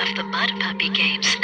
[0.00, 1.36] of the Mud Puppy Games.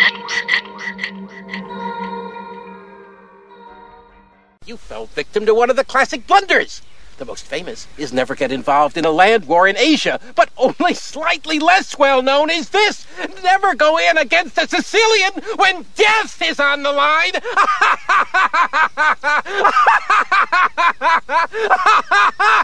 [4.65, 6.81] You fell victim to one of the classic blunders.
[7.19, 10.95] The most famous is never get involved in a land war in Asia, but only
[10.95, 13.07] slightly less well known is this
[13.43, 17.33] never go in against a Sicilian when death is on the line.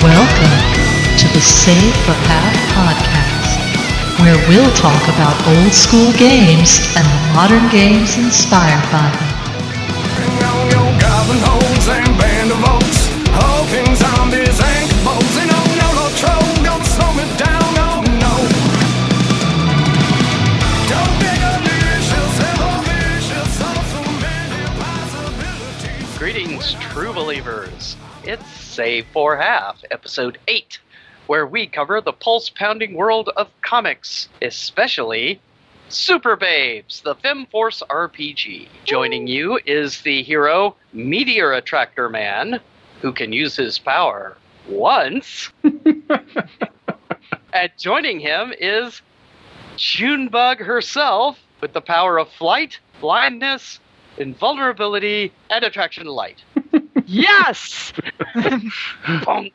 [0.00, 0.56] Welcome
[1.20, 7.20] to the Save for Half podcast, where we'll talk about old school games and the
[7.34, 9.33] modern games inspired by them.
[27.34, 27.96] Believers.
[28.22, 30.78] It's Save for Half, episode 8,
[31.26, 35.40] where we cover the pulse pounding world of comics, especially
[35.88, 38.68] Super Babes, the FemForce RPG.
[38.84, 42.60] Joining you is the hero Meteor Attractor Man,
[43.02, 44.36] who can use his power
[44.68, 45.50] once.
[45.64, 49.02] and joining him is
[49.76, 53.80] Junebug herself with the power of flight, blindness,
[54.18, 56.44] invulnerability, and attraction to light.
[57.06, 57.92] Yes!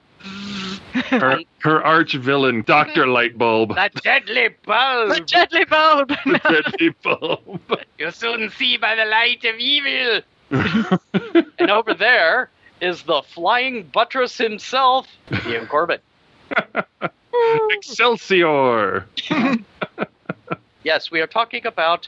[1.10, 3.70] Her, her arch villain, Doctor Lightbulb.
[3.70, 5.10] The deadly bulb.
[5.10, 6.10] The deadly bulb!
[6.10, 7.80] the deadly bulb.
[7.98, 10.22] You'll soon see by the light of evil.
[11.60, 12.50] and over there
[12.82, 15.08] is the flying buttress himself,
[15.48, 16.02] Ian Corbett.
[17.70, 19.06] Excelsior!
[20.84, 22.08] Yes, we are talking about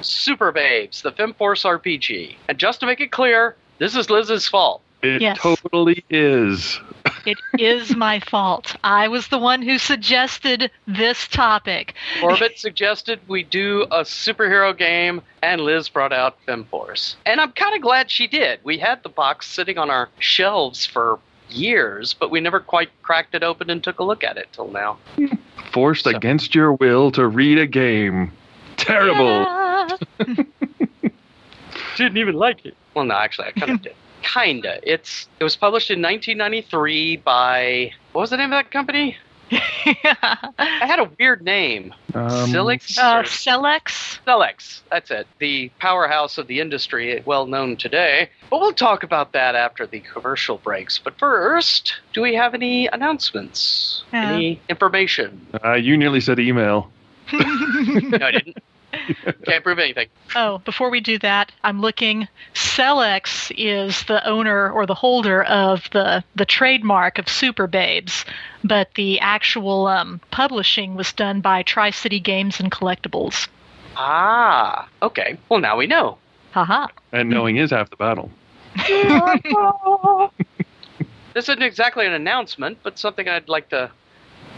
[0.00, 2.34] Super Babes, the FemForce RPG.
[2.48, 4.80] And just to make it clear, this is Liz's fault.
[5.02, 5.38] It Yes.
[5.40, 6.78] totally is.
[7.26, 8.76] it is my fault.
[8.84, 11.94] I was the one who suggested this topic.
[12.20, 17.16] Corbett suggested we do a superhero game, and Liz brought out FemForce.
[17.26, 18.60] And I'm kind of glad she did.
[18.62, 21.18] We had the box sitting on our shelves for
[21.50, 24.68] years, but we never quite cracked it open and took a look at it till
[24.68, 24.98] now.
[25.72, 28.30] Forced So- against your will to read a game.
[28.76, 29.42] Terrible.
[29.42, 29.88] Yeah.
[31.96, 32.74] Didn't even like it.
[32.94, 33.94] Well, no, actually, I kind of did.
[34.22, 34.80] Kinda.
[34.84, 39.16] It's it was published in 1993 by what was the name of that company?
[39.84, 39.96] It
[40.88, 41.92] had a weird name.
[42.14, 42.96] Um, Silix.
[42.98, 44.18] uh, or Celex?
[44.26, 44.80] Celex.
[44.90, 45.26] That's it.
[45.40, 48.30] The powerhouse of the industry, well known today.
[48.50, 50.98] But we'll talk about that after the commercial breaks.
[50.98, 54.04] But first, do we have any announcements?
[54.12, 54.32] Yeah.
[54.32, 55.46] Any information?
[55.64, 56.90] Uh, you nearly said email.
[57.32, 58.56] No, I didn't.
[59.44, 60.08] Can't prove anything.
[60.34, 62.28] Oh, before we do that, I'm looking.
[62.54, 68.24] Celex is the owner or the holder of the, the trademark of Super Babes,
[68.64, 73.48] but the actual um, publishing was done by Tri City Games and Collectibles.
[73.96, 75.38] Ah, okay.
[75.48, 76.18] Well, now we know.
[76.52, 76.88] Haha.
[77.12, 78.30] And knowing is half the battle.
[81.34, 83.90] This isn't exactly an announcement, but something I'd like to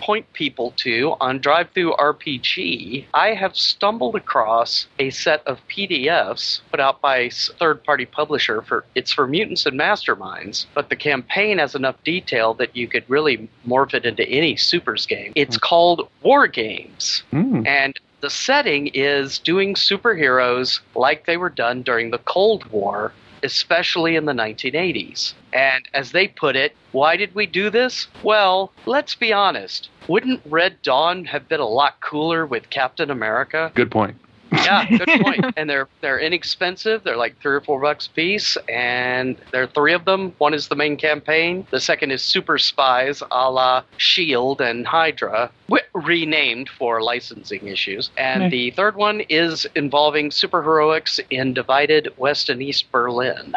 [0.05, 3.07] point people to on DriveThruRPG.
[3.15, 8.85] I have stumbled across a set of PDFs put out by a third-party publisher for
[8.95, 13.49] it's for mutants and masterminds, but the campaign has enough detail that you could really
[13.67, 15.33] morph it into any supers game.
[15.37, 17.23] It's called War Games.
[17.31, 17.67] Hmm.
[17.67, 23.13] And the setting is doing superheroes like they were done during the Cold War,
[23.45, 25.35] especially in the 1980s.
[25.53, 28.09] And as they put it, why did we do this?
[28.23, 29.89] Well, let's be honest.
[30.09, 33.71] Wouldn't Red Dawn have been a lot cooler with Captain America?
[33.75, 34.17] Good point.
[34.65, 35.45] Yeah, good point.
[35.57, 37.03] and they're they're inexpensive.
[37.05, 40.33] They're like three or four bucks a piece, and there are three of them.
[40.39, 41.67] One is the main campaign.
[41.71, 48.11] The second is Super Spies, a la Shield and Hydra, wi- renamed for licensing issues.
[48.17, 53.55] And the third one is involving superheroics in divided West and East Berlin.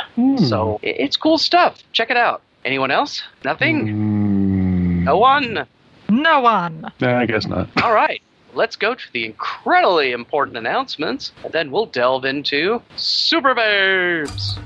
[0.48, 1.78] So it's cool stuff.
[1.94, 2.42] Check it out.
[2.66, 3.22] Anyone else?
[3.46, 3.88] Nothing.
[3.88, 5.04] Hmm.
[5.06, 5.66] No one.
[6.10, 6.92] No one.
[7.00, 7.70] Nah, I guess not.
[7.82, 8.22] All right,
[8.58, 14.58] let's go to the incredibly important announcements, and then we'll delve into Super Babes.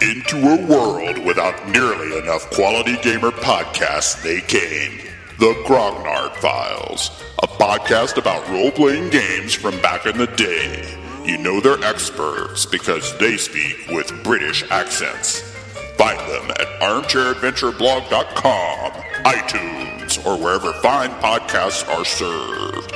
[0.00, 4.98] Into a world without nearly enough quality gamer podcasts, they came.
[5.38, 7.10] The Grognard Files,
[7.42, 10.96] a podcast about role playing games from back in the day.
[11.24, 15.49] You know they're experts because they speak with British accents.
[16.00, 18.92] Find them at armchairadventureblog.com,
[19.24, 22.90] iTunes, or wherever fine podcasts are served.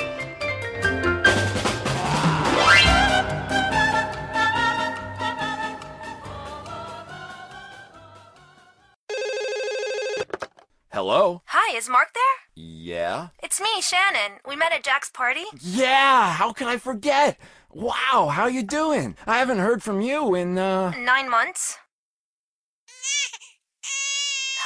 [10.90, 11.42] Hello?
[11.44, 12.22] Hi, is Mark there?
[12.54, 13.28] Yeah?
[13.42, 14.38] It's me, Shannon.
[14.48, 15.44] We met at Jack's party.
[15.60, 17.36] Yeah, how can I forget?
[17.70, 19.14] Wow, how you doing?
[19.26, 20.92] I haven't heard from you in, uh...
[20.92, 21.76] Nine months.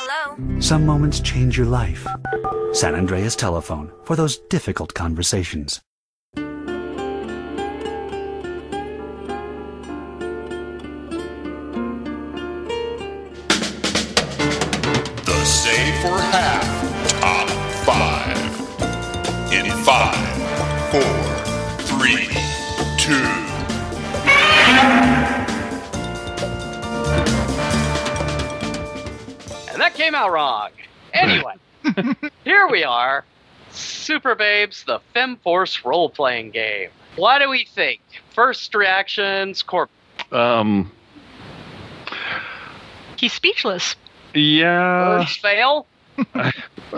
[0.01, 0.39] Hello?
[0.61, 2.07] Some moments change your life.
[2.73, 5.81] San Andreas Telephone for those difficult conversations.
[6.35, 6.45] The
[15.45, 17.49] Save for Half Top
[17.85, 19.53] 5.
[19.53, 20.15] In 5,
[20.93, 21.03] 4,
[21.99, 22.29] 3,
[22.99, 23.48] 2,
[29.89, 30.71] that came out wrong.
[31.15, 31.55] Anyway,
[32.45, 33.25] here we are.
[33.71, 36.91] Super Babes, the FemForce role playing game.
[37.17, 38.01] What do we think?
[38.35, 39.91] First reactions, Corp.
[40.31, 40.93] Um,
[43.17, 43.97] He's speechless.
[44.35, 45.87] yeah, First fail?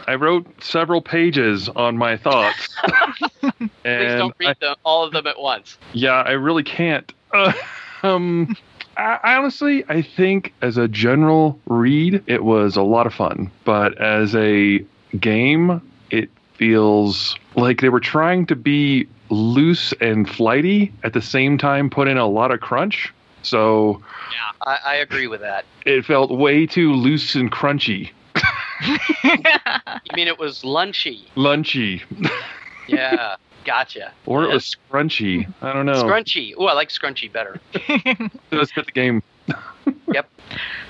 [0.07, 2.69] I wrote several pages on my thoughts.
[3.41, 5.79] Please don't read I- them, all of them at once.
[5.93, 7.11] yeah, I really can't.
[7.33, 7.53] Uh,
[8.03, 8.57] um,
[8.97, 13.51] I, honestly, I think as a general read, it was a lot of fun.
[13.65, 14.85] But as a
[15.19, 21.57] game, it feels like they were trying to be loose and flighty at the same
[21.57, 23.13] time, put in a lot of crunch.
[23.43, 24.03] So
[24.33, 25.65] Yeah, I, I agree with that.
[25.87, 28.11] it felt way too loose and crunchy,
[29.25, 31.25] You mean it was lunchy?
[31.37, 32.03] lunchy,
[32.89, 34.13] Yeah, gotcha.
[34.27, 35.53] or it Yeah, was scrunchy.
[35.63, 36.03] I don't know.
[36.05, 36.55] Scrunchy.
[36.57, 37.61] Oh, I like scrunchy better.
[38.51, 39.23] Let's get the game.
[40.13, 40.29] Yep.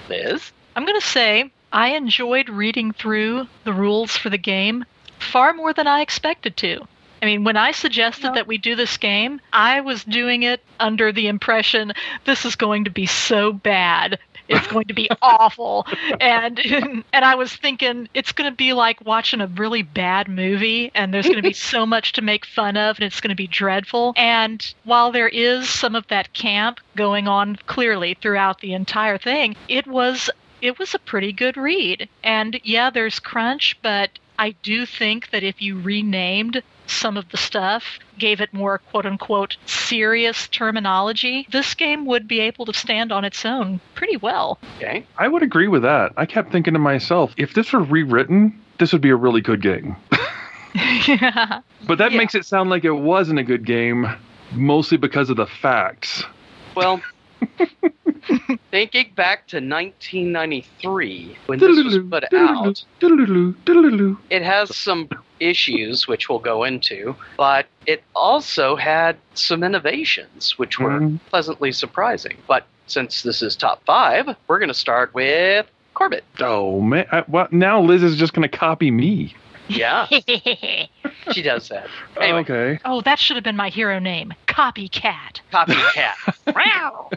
[0.08, 0.52] Liz?
[0.76, 4.84] I'm going to say I enjoyed reading through the rules for the game
[5.18, 6.86] far more than I expected to.
[7.22, 11.12] I mean, when I suggested that we do this game, I was doing it under
[11.12, 11.92] the impression
[12.24, 14.18] this is going to be so bad.
[14.50, 15.86] It's going to be awful.
[16.20, 16.58] And
[17.12, 21.14] and I was thinking it's going to be like watching a really bad movie and
[21.14, 23.46] there's going to be so much to make fun of and it's going to be
[23.46, 24.12] dreadful.
[24.16, 29.56] And while there is some of that camp going on clearly throughout the entire thing,
[29.68, 30.30] it was
[30.60, 32.08] it was a pretty good read.
[32.22, 37.36] And yeah, there's crunch, but I do think that if you renamed some of the
[37.36, 43.12] stuff, gave it more quote unquote serious terminology, this game would be able to stand
[43.12, 44.58] on its own pretty well.
[44.76, 45.04] Okay.
[45.18, 46.12] I would agree with that.
[46.16, 49.62] I kept thinking to myself, if this were rewritten, this would be a really good
[49.62, 49.96] game.
[51.06, 51.60] yeah.
[51.86, 52.18] But that Yeah.
[52.18, 54.06] makes it sound like it wasn't a good game,
[54.52, 56.24] mostly because of the facts.
[56.76, 57.00] Well,
[58.70, 62.84] thinking back to 1993 when this was put out,
[64.30, 65.08] it has some
[65.40, 71.18] issues which we'll go into, but it also had some innovations which were Mhm.
[71.30, 72.36] pleasantly surprising.
[72.46, 76.24] But since this is top five, we're going to start with Corbett.
[76.40, 77.06] Oh man!
[77.10, 79.34] I, well, now Liz is just going to copy me.
[79.68, 80.06] Yeah,
[81.32, 81.86] she does that.
[82.20, 82.78] Anyway, Okay.
[82.84, 85.40] oh, that should have been my hero name Copycat.
[85.52, 86.14] copycat.
[86.54, 87.08] wow.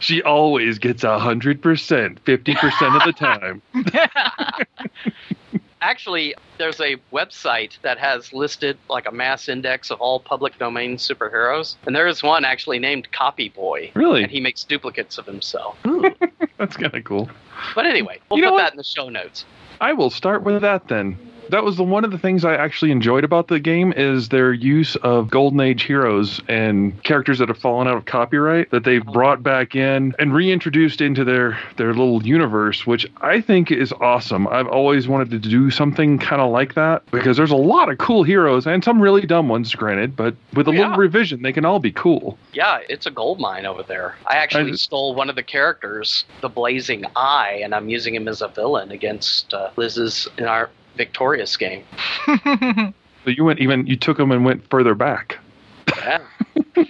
[0.00, 3.62] She always gets a hundred percent, fifty percent of the time.
[5.80, 10.96] Actually, there's a website that has listed like a mass index of all public domain
[10.96, 14.22] superheroes, and there is one actually named Copy Boy, Really?
[14.24, 15.76] and he makes duplicates of himself.
[16.58, 17.30] That's kind of cool.
[17.74, 19.44] But anyway, we'll You put that in the show notes.
[19.80, 21.16] I will start with that then.
[21.50, 24.52] That was the one of the things I actually enjoyed about the game is their
[24.52, 29.04] use of golden age heroes and characters that have fallen out of copyright that they've
[29.04, 34.46] brought back in and reintroduced into their their little universe, which I think is awesome.
[34.48, 37.96] I've always wanted to do something kind of like that because there's a lot of
[37.98, 40.80] cool heroes and some really dumb ones, granted, but with a Yeah.
[40.80, 42.36] little revision, they can all be cool.
[42.52, 44.16] Yeah, it's a gold mine over there.
[44.26, 48.28] I actually I- stole one of the characters, the Blazing Eye, and I'm using him
[48.28, 51.84] as a villain against uh, Liz's in our victorious game.
[53.24, 55.38] So you went even you took them and went further back.
[55.98, 56.20] Yeah.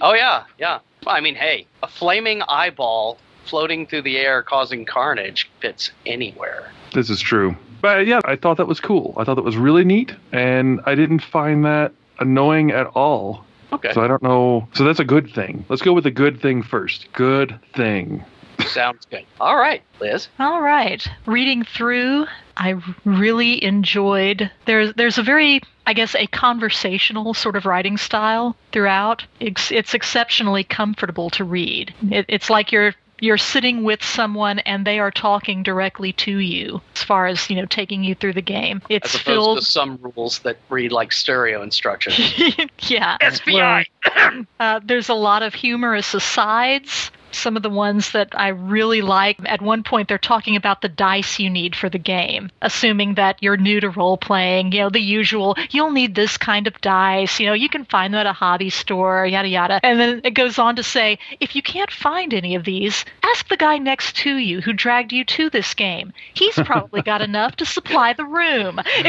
[0.00, 0.78] oh yeah, yeah.
[1.04, 6.70] Well, I mean, hey, a flaming eyeball floating through the air causing carnage fits anywhere.
[6.94, 7.56] This is true.
[7.80, 9.14] But yeah, I thought that was cool.
[9.16, 13.44] I thought that was really neat, and I didn't find that annoying at all.
[13.72, 13.92] Okay.
[13.92, 14.68] So I don't know.
[14.74, 15.64] So that's a good thing.
[15.68, 17.08] Let's go with the good thing first.
[17.14, 18.24] Good thing.
[18.66, 19.24] Sounds good.
[19.40, 20.28] All right, Liz.
[20.38, 21.06] All right.
[21.26, 24.50] Reading through, I really enjoyed.
[24.66, 29.24] There's there's a very, I guess, a conversational sort of writing style throughout.
[29.40, 31.94] It's, it's exceptionally comfortable to read.
[32.10, 36.80] It, it's like you're you're sitting with someone and they are talking directly to you
[36.94, 39.64] as far as you know taking you through the game it's As opposed filled to
[39.64, 42.18] some rules that read like stereo instructions.
[42.88, 43.86] yeah FBI.
[44.60, 47.10] Uh, there's a lot of humorous asides.
[47.32, 49.38] Some of the ones that I really like.
[49.44, 53.42] At one point, they're talking about the dice you need for the game, assuming that
[53.42, 54.72] you're new to role playing.
[54.72, 57.38] You know, the usual, you'll need this kind of dice.
[57.38, 59.80] You know, you can find them at a hobby store, yada, yada.
[59.82, 63.48] And then it goes on to say, if you can't find any of these, ask
[63.48, 66.12] the guy next to you who dragged you to this game.
[66.34, 68.80] He's probably got enough to supply the room.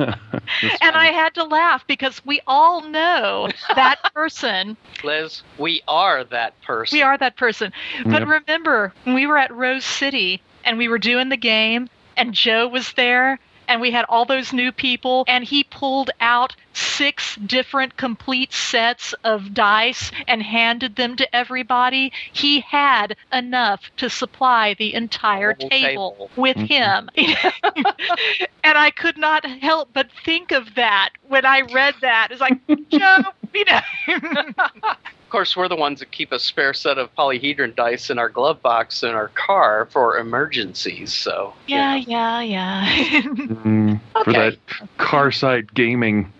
[0.00, 4.76] and I had to laugh because we all know that person.
[5.02, 6.96] Liz, we are that person.
[6.96, 7.72] We are that person.
[8.04, 8.28] But Yep.
[8.28, 12.66] remember, when we were at Rose City and we were doing the game, and Joe
[12.66, 13.38] was there,
[13.68, 19.12] and we had all those new people, and he pulled out six different complete sets
[19.24, 22.12] of dice and handed them to everybody.
[22.32, 26.30] He had enough to supply the entire Whole table, table.
[26.36, 26.66] with mm-hmm.
[26.66, 27.10] him.
[28.64, 32.28] and I could not help but think of that when I read that.
[32.30, 32.58] It's like,
[32.90, 33.18] Joe,
[33.54, 33.80] you know.
[35.26, 38.28] Of course, we're the ones that keep a spare set of polyhedron dice in our
[38.28, 41.12] glove box in our car for emergencies.
[41.12, 43.22] So you yeah, know, yeah, yeah.
[43.22, 44.56] Mm, For that
[44.98, 46.32] car side gaming,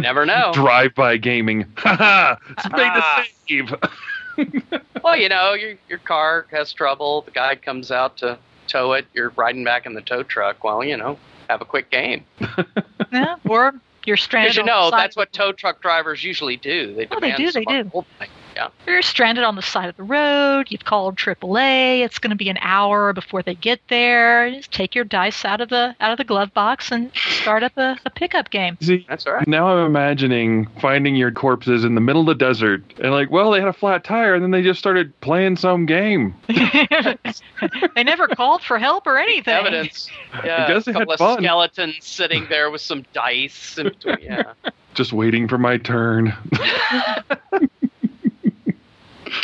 [0.00, 0.50] never know.
[0.54, 1.66] drive by gaming.
[1.76, 2.34] Haha!
[2.50, 3.24] It's made Ah.
[3.24, 3.30] to
[4.66, 4.82] save.
[5.04, 7.22] well, you know, your your car has trouble.
[7.22, 9.06] The guy comes out to tow it.
[9.14, 10.64] You're riding back in the tow truck.
[10.64, 11.16] Well, you know,
[11.48, 12.24] have a quick game.
[13.12, 14.50] yeah, or you're stranded.
[14.50, 16.92] Because you know that's what tow truck drivers usually do.
[16.94, 17.84] They Oh, they do, they do.
[18.18, 18.28] thing.
[18.54, 18.68] Yeah.
[18.86, 20.66] You're stranded on the side of the road.
[20.70, 22.00] You've called AAA.
[22.04, 24.50] It's going to be an hour before they get there.
[24.50, 27.72] Just take your dice out of the out of the glove box and start up
[27.76, 28.76] a, a pickup game.
[28.80, 29.48] See, That's all right.
[29.48, 33.50] now I'm imagining finding your corpses in the middle of the desert and like, well,
[33.50, 36.34] they had a flat tire and then they just started playing some game.
[37.94, 39.54] they never called for help or anything.
[39.54, 40.08] Evidence.
[40.44, 40.68] Yeah.
[40.68, 41.38] guess they a couple had of fun.
[41.38, 43.78] skeletons sitting there with some dice.
[43.78, 44.18] In between.
[44.20, 44.52] Yeah.
[44.94, 46.34] Just waiting for my turn.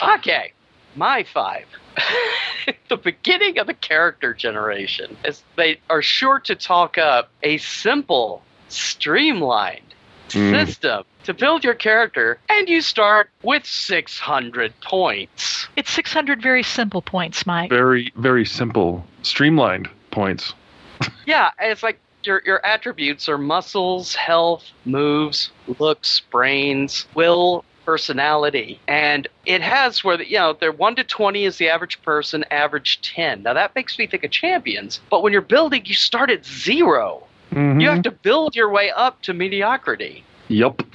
[0.03, 0.53] Okay,
[0.97, 1.67] my five.
[2.89, 8.43] the beginning of the character generation is they are sure to talk up a simple,
[8.69, 9.83] streamlined
[10.29, 10.67] Mm.
[10.67, 15.69] system to build your character, and you start with 600 points.
[15.75, 17.71] It's 600 very simple points, Mike.
[17.71, 20.53] very, very simple, streamlined points.
[21.25, 27.65] Yeah, it's like your your attributes are muscles, health, moves, looks, brains, will,
[27.99, 32.01] personality, and it has where the, you know they're one to twenty is the average
[32.03, 33.43] person, average ten.
[33.43, 37.23] Now that makes me think of champions, but when you're building, you start at 0
[37.51, 37.81] Mhm.
[37.81, 40.23] You have to build your way up to mediocrity.
[40.49, 40.83] Yep.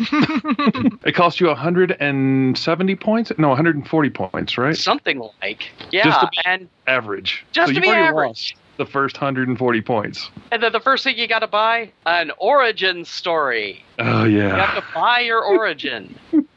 [1.04, 3.32] it costs you 170 points?
[3.40, 4.78] No, 140 points, right?
[4.78, 7.44] Something like yeah, Just to be- and Average.
[7.54, 8.56] Just so to be average.
[8.78, 10.30] the first 140 points.
[10.52, 13.84] and then the first thing you got to buy an origin story.
[13.98, 14.56] Oh, yeah.
[14.56, 16.14] You have to buy your origin.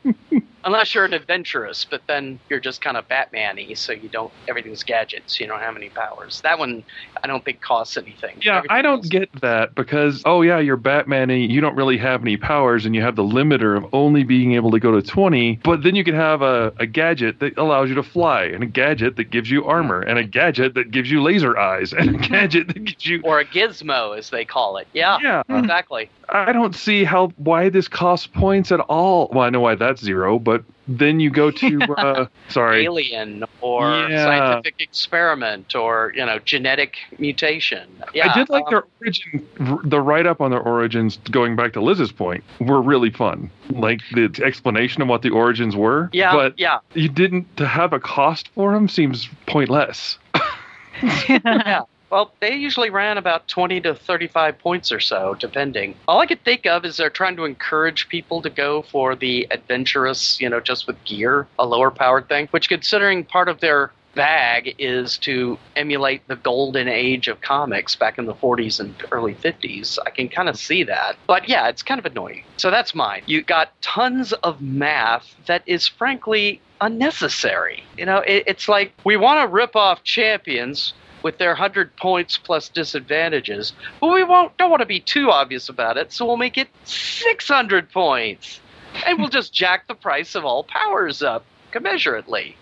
[0.67, 4.83] Unless you're an adventurous, but then you're just kind of Batman-y, so you don't everything's
[4.83, 5.39] gadgets.
[5.41, 6.41] You don't have any powers.
[6.43, 6.83] That one,
[7.23, 8.37] I don't think costs anything.
[8.43, 11.77] Yeah, Everything I don't else- get that because, oh, yeah, you're Batman and you don't
[11.77, 14.91] really have any powers and you have the limiter of only being able to go
[14.91, 18.43] to 20, but then you can have a, a gadget that allows you to fly
[18.45, 21.93] and a gadget that gives you armor and a gadget that gives you laser eyes
[21.97, 23.21] and a gadget that gives you.
[23.23, 24.89] or a gizmo, as they call it.
[24.93, 25.43] Yeah, Yeah.
[25.49, 26.11] exactly.
[26.29, 29.29] I don't see how why this costs points at all.
[29.33, 30.56] Well, I know why that's zero, but
[30.89, 34.25] then you go to uh, sorry, Alien or Yeah.
[34.25, 37.89] scientific experiment or you know genetic mutation.
[38.15, 41.19] Yeah, I did like um, their origin, the write up on their origins.
[41.31, 43.51] Going back to Liz's point, were really fun.
[43.71, 46.09] Like the explanation of what the origins were.
[46.13, 50.19] Yeah, but yeah, you didn't to have a cost for them seems pointless.
[51.29, 51.83] yeah.
[52.11, 55.97] Well, they usually ran about 20 to 35 points or so, depending.
[56.07, 59.47] All I could think of is they're trying to encourage people to go for the
[59.51, 63.93] adventurous, you know, just with gear, a lower powered thing, which, considering part of their
[64.17, 69.35] bag is to emulate the golden age of comics back in the 40s and early
[69.35, 71.17] 50s, I can kind of see that.
[71.27, 72.43] But yeah, it's kind of annoying.
[72.57, 73.23] So that's mine.
[73.27, 77.85] You got tons of math that is frankly unnecessary.
[77.97, 82.39] You know, it, it's like we want to rip off champions with their 100 points
[82.39, 86.37] plus disadvantages, but we won't don't want to be too obvious about it, so we'll
[86.37, 88.61] make it 600 points.
[89.07, 92.55] And we'll just jack the price of all powers up commensurately.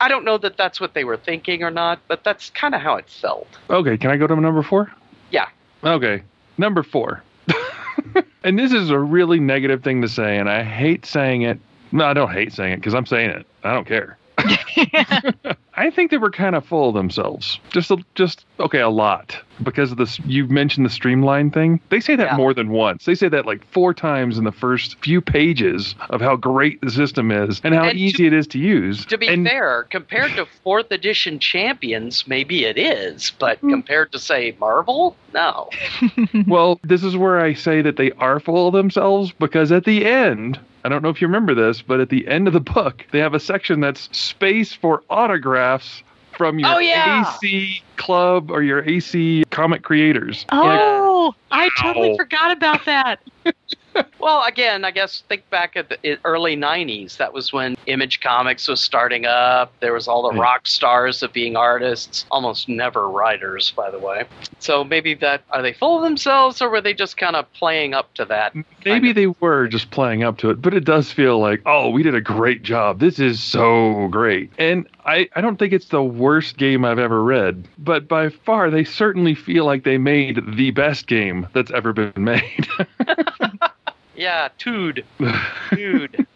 [0.00, 2.80] I don't know that that's what they were thinking or not, but that's kind of
[2.80, 3.48] how it felt.
[3.70, 4.92] Okay, can I go to number four?
[5.30, 5.48] Yeah.
[5.82, 6.22] Okay,
[6.58, 7.22] number four.
[8.44, 11.58] and this is a really negative thing to say, and I hate saying it.
[11.92, 13.46] No, I don't hate saying it because I'm saying it.
[13.62, 14.18] I don't care.
[15.76, 17.58] I think they were kind of full of themselves.
[17.70, 20.18] Just, a, just okay, a lot because of this.
[20.26, 21.80] You mentioned the streamline thing.
[21.90, 22.36] They say that Yeah.
[22.36, 23.04] more than once.
[23.04, 26.90] They say that like four times in the first few pages of how great the
[26.90, 29.04] system is and how And to- easy it is to use.
[29.06, 33.70] To be and, fair, compared to fourth edition champions, maybe it is, but Hmm.
[33.70, 35.68] compared to say Marvel, no.
[36.46, 40.04] well, this is where I say that they are full of themselves because at the
[40.04, 43.06] end, I don't know if you remember this, but at the end of the book,
[43.12, 46.02] they have a section that's space for autographs
[46.36, 47.24] from your Oh, yeah.
[47.40, 50.44] AC club or your AC comic creators.
[50.52, 52.16] Oh, I totally Ow.
[52.16, 53.20] forgot about that.
[54.18, 57.18] Well, again, I guess think back at the early '90s.
[57.18, 59.70] That was when Image Comics was starting up.
[59.80, 60.40] There was all the Yeah.
[60.40, 64.24] rock stars of being artists, almost never writers, by the way.
[64.60, 67.92] So maybe that are they full of themselves, or were they just kind of playing
[67.92, 68.54] up to that?
[68.86, 72.02] Maybe they were just playing up to it, but it does feel like, oh, we
[72.02, 73.00] did a great job.
[73.00, 74.50] This is so great.
[74.56, 78.70] And I, I don't think it's the worst game I've ever read, but by far,
[78.70, 82.66] they certainly feel like they made the best game that's ever been made.
[84.14, 85.04] Yeah, dude,
[85.74, 86.26] dude.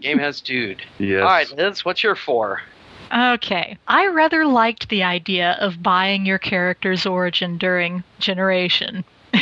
[0.00, 0.82] Game has dude.
[0.98, 1.22] yes.
[1.22, 2.62] All right, Liz, what's your four?
[3.12, 3.78] Okay.
[3.86, 9.04] I rather liked the idea of buying your character's origin during generation.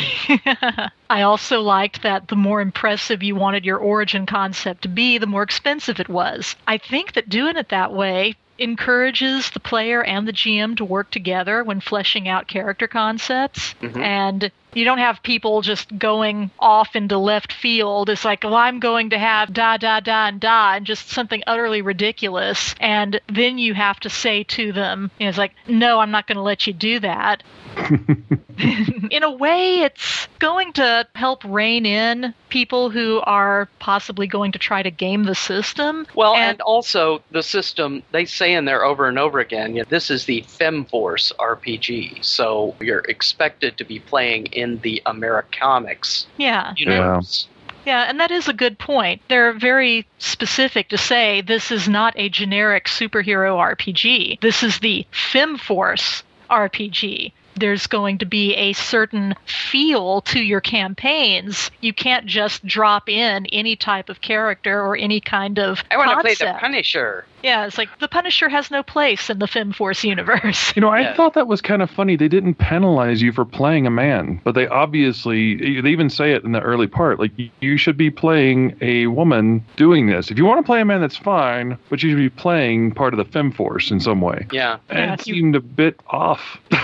[1.09, 5.27] I also liked that the more impressive you wanted your origin concept to be, the
[5.27, 6.55] more expensive it was.
[6.67, 11.11] I think that doing it that way encourages the player and the GM to work
[11.11, 13.75] together when fleshing out character concepts.
[13.81, 13.97] Mhm.
[14.01, 18.09] And you don't have people just going off into left field.
[18.09, 21.41] It's like, well, I'm going to have da, da, da, and da, and just something
[21.47, 22.75] utterly ridiculous.
[22.79, 26.27] And then you have to say to them, you know, it's like, no, I'm not
[26.27, 27.43] going to let you do that.
[28.57, 34.59] in a way, it's going to help rein in people who are possibly going to
[34.59, 36.07] try to game the system.
[36.15, 39.87] Well, and, also the system, they say in there over and over again, you know,
[39.89, 42.23] this is the FemForce RPG.
[42.23, 46.73] So you're expected to be playing in the Americomics yeah.
[46.75, 47.47] universe.
[47.85, 49.21] Yeah, and that is a good point.
[49.29, 54.41] They're very specific to say this is not a generic superhero RPG.
[54.41, 57.31] This is the FemForce RPG.
[57.59, 61.71] There's going to be a certain feel to your campaigns.
[61.81, 66.11] You can't just drop in any type of character or any kind of I want
[66.11, 67.25] to play the Punisher.
[67.47, 70.73] Yeah, it's like the Punisher has no place in the FemForce universe.
[70.75, 71.13] You know, I Yeah.
[71.15, 72.17] thought that was kind of funny.
[72.17, 76.43] They didn't penalize you for playing a man, but they obviously, they even say it
[76.43, 77.19] in the early part.
[77.21, 77.31] Like,
[77.61, 80.29] you should be playing a woman doing this.
[80.29, 83.13] If you want to play a man, that's fine, but you should be playing part
[83.13, 84.45] of the FemForce in some way.
[84.51, 84.77] Yeah.
[84.89, 86.57] And Yeah, it if you- seemed a bit off.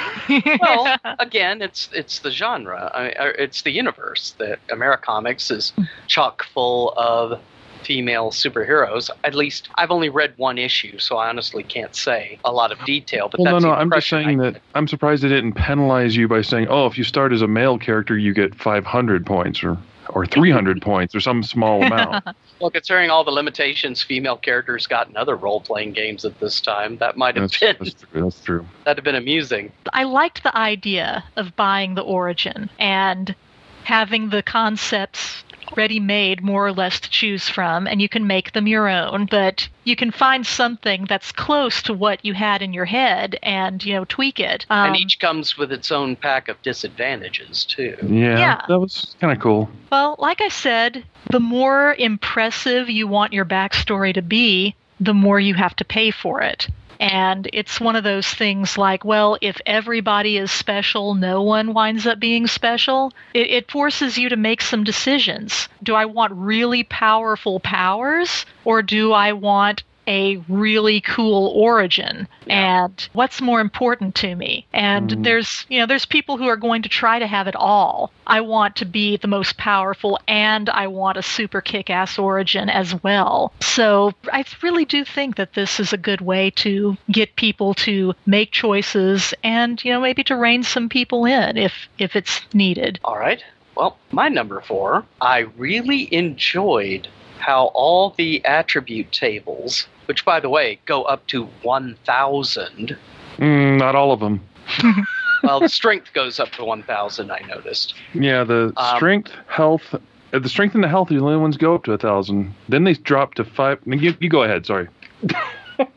[0.61, 2.89] Well, again, it's it's the genre.
[2.95, 4.33] I mean, er, it's the universe.
[4.37, 5.73] The Americomics is
[6.07, 7.41] chock full of
[7.83, 9.09] female superheroes.
[9.23, 12.83] At least I've only read one issue, so I honestly can't say a lot of
[12.85, 13.29] detail.
[13.29, 15.53] But well, no, that's no, the I'm just saying I that I'm surprised they didn't
[15.53, 19.25] penalize you by saying, oh, if you start as a male character, you get 500
[19.25, 19.77] points or,
[20.09, 22.25] or 300 points or some small amount.
[22.59, 26.95] Well, considering all the limitations female characters got in other role-playing games at this time,
[26.99, 28.21] that might have That's, been that's true.
[28.21, 28.65] That's true.
[28.85, 29.73] that'd have been amusing.
[29.91, 33.35] I liked the idea of buying the origin and
[33.83, 35.43] having the concepts
[35.77, 39.25] ready made more or less to choose from and you can make them your own
[39.25, 43.83] but you can find something that's close to what you had in your head and
[43.83, 47.95] you know tweak it um, and each comes with its own pack of disadvantages too.
[48.03, 48.61] Yeah, Yeah.
[48.67, 49.69] that was kind of cool.
[49.91, 55.39] well like i said the more impressive you want your backstory to be the more
[55.39, 56.67] you have to pay for it
[56.99, 62.05] and it's one of those things like, well, if everybody is special, no one winds
[62.07, 63.11] up being special.
[63.33, 65.67] It, it forces you to make some decisions.
[65.81, 72.27] Do I want really powerful powers, or do I want a really cool origin.
[72.49, 74.65] And what's more important to me?
[74.73, 75.23] And Mhm.
[75.23, 78.11] there's you know there's people who are going to try to have it all.
[78.27, 83.01] I want to be the most powerful and i want a super kick-ass origin as
[83.03, 83.53] well.
[83.61, 88.13] So i really do think that this is a good way to get people to
[88.25, 92.99] make choices and you know maybe to rein some people in if if it's needed.
[93.03, 93.43] All right.
[93.75, 97.07] Well, my number four, I really enjoyed
[97.39, 102.97] how all the attribute tables, which by the way go up to 1,000,
[103.37, 104.41] Mm, not all of them.
[105.43, 107.95] well, the strength goes up to 1,000, I noticed.
[108.13, 109.95] Yeah, the Um, strength, health,
[110.33, 112.53] uh, the strength and the health are the only ones go up to a thousand.
[112.69, 113.79] Then they drop to five.
[113.85, 114.65] You, you go ahead.
[114.65, 114.87] Sorry.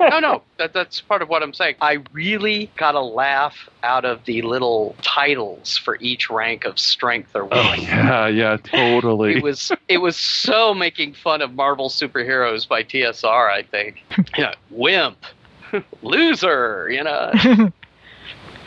[0.00, 1.76] no, no, that, that's part of what I'm saying.
[1.80, 7.34] I really got a laugh out of the little titles for each rank of strength
[7.34, 9.36] or Oh yeah, yeah, totally.
[9.36, 13.50] It was it was so making fun of Marvel superheroes by TSR.
[13.50, 14.02] I think,
[14.38, 15.18] yeah, wimp,
[16.02, 16.88] loser.
[16.90, 17.32] You know,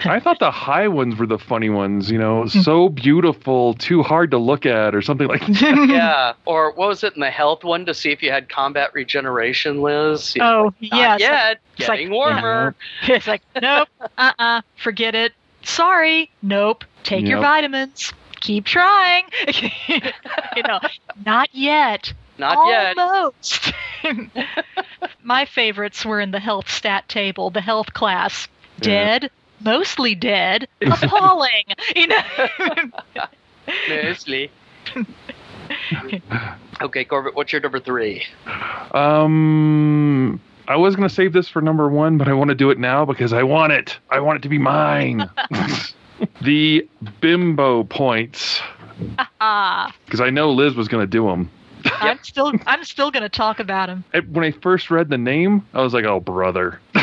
[0.05, 2.09] I thought the high ones were the funny ones.
[2.09, 5.87] You know, so beautiful, too hard to look at, or something like that.
[5.89, 6.33] yeah.
[6.45, 9.81] Or what was it in the health one to see if you had combat regeneration,
[9.81, 10.35] Liz?
[10.35, 11.15] You know, Oh, Not yeah.
[11.15, 11.59] it's like- yet.
[11.77, 12.75] it's like- Getting warmer.
[13.03, 15.33] It's like, nope, uh uh forget it.
[15.63, 16.85] Sorry, nope.
[17.03, 18.13] Take your vitamins.
[18.39, 19.25] Keep trying.
[20.55, 20.79] you know,
[21.25, 22.13] not yet.
[22.37, 22.97] Not yet.
[22.97, 23.73] Almost.
[25.23, 28.47] My favorites were in the health stat table, the health class.
[28.81, 29.19] Yeah.
[29.63, 31.65] Dead, mostly dead, appalling.
[31.95, 32.21] you know.
[33.87, 34.49] Mostly.
[36.81, 38.23] okay, Corbett, what's your number three?
[38.91, 42.79] Um, I was gonna save this for number one, but I want to do it
[42.79, 43.97] now because I want it.
[44.09, 45.29] I want it to be mine.
[46.41, 46.87] the
[47.21, 48.61] bimbo points,
[49.39, 51.51] ah, because I know Liz was gonna do them.
[51.99, 54.03] I'm still I'm still gonna talk about him.
[54.31, 56.79] When I first read the name, I was like, "Oh, brother."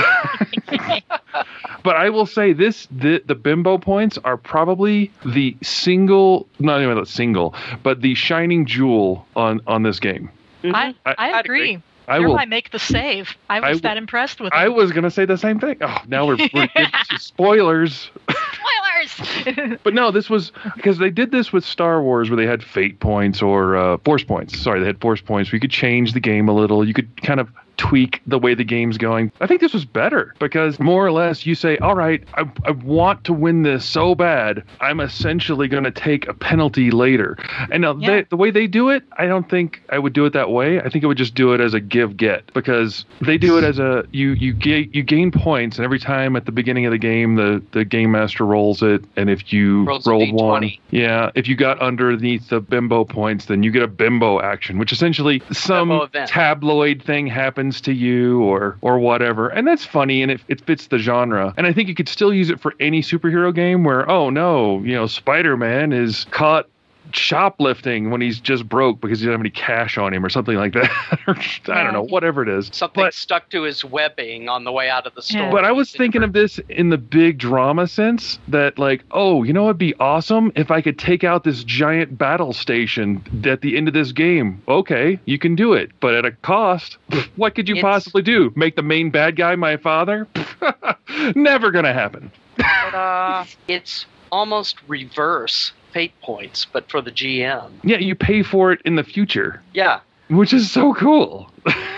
[1.82, 6.96] but I will say this: the the bimbo points are probably the single, not even
[6.96, 10.30] the single, but the shining jewel on on this game.
[10.64, 10.74] I, mm-hmm.
[10.74, 11.60] I- I I'd agree.
[11.74, 11.82] agree.
[12.08, 12.38] I Here will.
[12.38, 13.36] I make the save.
[13.50, 15.76] I I was will- that impressed with I was gonna say the same thing.
[15.80, 18.10] Oh, now we're, we're getting spoilers.
[18.66, 19.78] Spoilers.
[19.82, 22.98] But no, this was because they did this with Star Wars, where they had fate
[23.00, 24.58] points or uh, force points.
[24.58, 25.52] Sorry, they had force points.
[25.52, 26.86] We could change the game a little.
[26.86, 29.30] You could kind of tweak the way the game's going.
[29.40, 32.70] I think this was better because more or less you say, "All right, I, I
[32.72, 34.62] want to win this so bad.
[34.80, 37.36] I'm essentially going to take a penalty later."
[37.70, 38.08] And now Yeah.
[38.10, 40.80] they, the way they do it, I don't think I would do it that way.
[40.80, 43.64] I think I would just do it as a give get because they do it
[43.64, 46.92] as a you you ga- you gain points, and every time at the beginning of
[46.92, 51.30] the game, the the game master rolls it, and if you Rolls rolled one, yeah,
[51.34, 55.42] if you got underneath the bimbo points, then you get a bimbo action, which essentially
[55.52, 55.90] some
[56.26, 59.48] tabloid thing happens to you or or whatever.
[59.48, 61.54] And that's funny and it, it fits the genre.
[61.56, 64.82] And I think you could still use it for any superhero game where, oh no,
[64.82, 66.68] you know, Spider-Man is caught
[67.12, 70.56] shoplifting when he's just broke because he doesn't have any cash on him or something
[70.56, 70.90] like that.
[71.26, 71.36] or
[71.72, 72.70] I don't know, whatever it is.
[72.72, 75.42] Something But- stuck to his webbing on the way out of the store.
[75.42, 75.50] Yeah.
[75.50, 79.52] but I was thinking of this in the big drama sense that, like, oh, you
[79.52, 83.76] know what'd be awesome if I could take out this giant battle station at the
[83.76, 84.62] end of this game.
[84.68, 86.96] Okay, you can do it, but at a cost.
[87.36, 88.50] What could you It's- possibly do?
[88.56, 90.26] Make the main bad guy my father?
[91.34, 92.30] Never gonna happen.
[92.58, 93.40] Ta-da.
[93.40, 97.70] Uh, it's almost reverse fate points, but for the GM.
[97.82, 101.50] Yeah, you pay for it in the future, Yeah, which is so cool.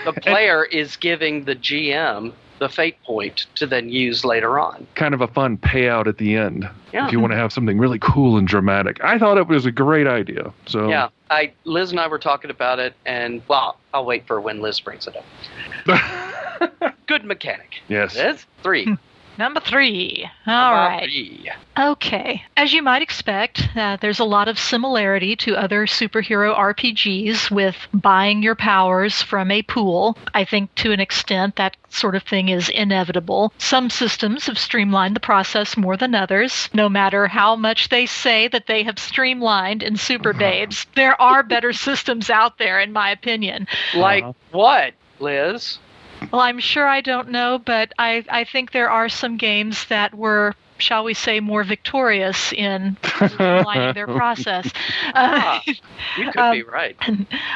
[0.05, 4.87] the player is giving the GM the fate point to then use later on.
[4.95, 7.07] kind of a fun payout at the end Yeah.
[7.07, 9.03] if you want to have something really cool and dramatic.
[9.03, 10.53] I thought it was a great idea.
[10.65, 14.39] So Yeah, I Liz and I were talking about it, and well, I'll wait for
[14.39, 16.93] when Liz brings it up.
[17.07, 17.81] Good mechanic.
[17.89, 18.15] yes.
[18.15, 18.95] Liz, three.
[19.39, 20.29] Number three.
[20.45, 21.03] All Number right.
[21.05, 21.49] three.
[21.77, 22.43] Okay.
[22.57, 27.77] As you might expect, uh, there's a lot of similarity to other superhero RPGs with
[27.93, 30.17] buying your powers from a pool.
[30.33, 33.53] I think to an extent that sort of thing is inevitable.
[33.59, 36.69] Some systems have streamlined the process more than others.
[36.73, 41.43] No matter how much they say that they have streamlined in Super Babes, there are
[41.43, 43.67] better systems out there, in my opinion.
[43.95, 44.33] Like Uh-huh.
[44.51, 45.79] what, Liz?
[46.31, 50.13] Well, I'm sure I don't know, but I, I think there are some games that
[50.13, 54.69] were, shall we say, more victorious in streamlining their process.
[55.13, 55.61] Uh, Ah,
[56.17, 56.95] You could Um, be right.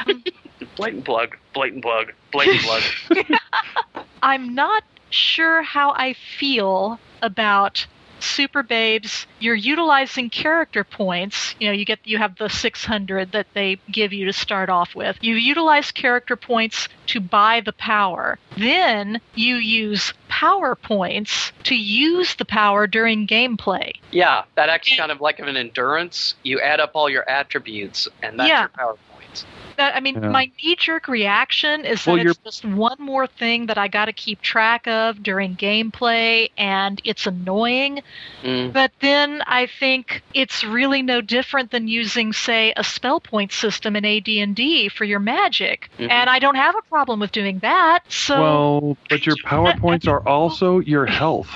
[0.76, 1.36] blatant plug.
[1.52, 2.12] Blatant plug.
[2.32, 2.82] Blatant plug.
[4.22, 7.86] I'm not sure how I feel about
[8.24, 9.26] Super Babes.
[9.38, 11.54] You're utilizing character points.
[11.60, 14.94] You know, you get you have the 600 that they give you to start off
[14.94, 15.16] with.
[15.20, 18.38] You utilize character points to buy the power.
[18.56, 23.92] Then you use power points to use the power during gameplay.
[24.10, 26.34] yeah, that acts kind of like an endurance.
[26.42, 28.60] You add up all your attributes, and that's Yeah.
[28.60, 29.44] your power points.
[29.76, 30.28] That, I mean, Yeah.
[30.28, 34.06] my knee jerk reaction is Well, that it's just one more thing that I got
[34.06, 38.02] to keep track of during gameplay, and it's annoying.
[38.42, 38.72] Mm.
[38.72, 43.96] But then I think it's really no different than using, say, a spell point system
[43.96, 46.10] in AD&D for your magic, Mhm.
[46.10, 48.00] and I don't have a problem with doing that.
[48.08, 51.50] So Well, but your power points are also your health.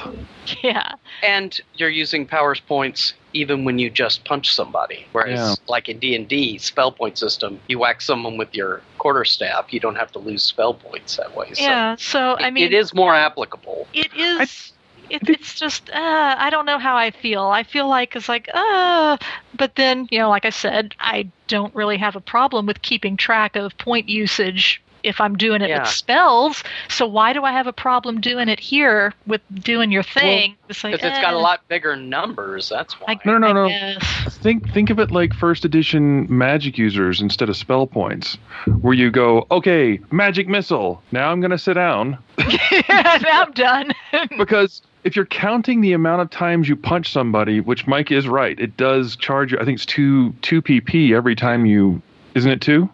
[0.63, 5.07] yeah, And you're using powers points even when you just punch somebody.
[5.13, 5.55] Whereas, Yeah.
[5.69, 9.81] like in D and D spell point system, you whack someone with your quarterstaff, you
[9.81, 11.53] don't have to lose spell points that way.
[11.55, 11.97] So yeah.
[11.99, 13.87] So I it- mean, it is more applicable.
[13.93, 14.73] It is.
[15.11, 17.45] It, it's just uh, I don't know how I feel.
[17.45, 19.17] I feel like it's like uh,
[19.57, 23.17] but then you know, like I said, I don't really have a problem with keeping
[23.17, 25.81] track of point usage if I'm doing it Yeah.
[25.81, 26.63] with spells.
[26.89, 30.57] So why do I have a problem doing it here with doing your thing?
[30.69, 32.69] it's like Because it's got a eh, lot bigger numbers.
[32.69, 33.15] That's why.
[33.15, 33.99] I, No, no, I no.
[34.31, 38.37] Think think of it like first edition magic users instead of spell points,
[38.83, 41.03] where you go, okay, magic missile.
[41.11, 42.19] Now I'm gonna sit down
[42.89, 43.93] now I'm done.
[44.39, 48.59] because if you're counting the amount of times you punch somebody, which Mike is right,
[48.61, 49.59] it does charge you.
[49.59, 52.01] I think it's two two pp every time you,
[52.35, 52.89] isn't it two?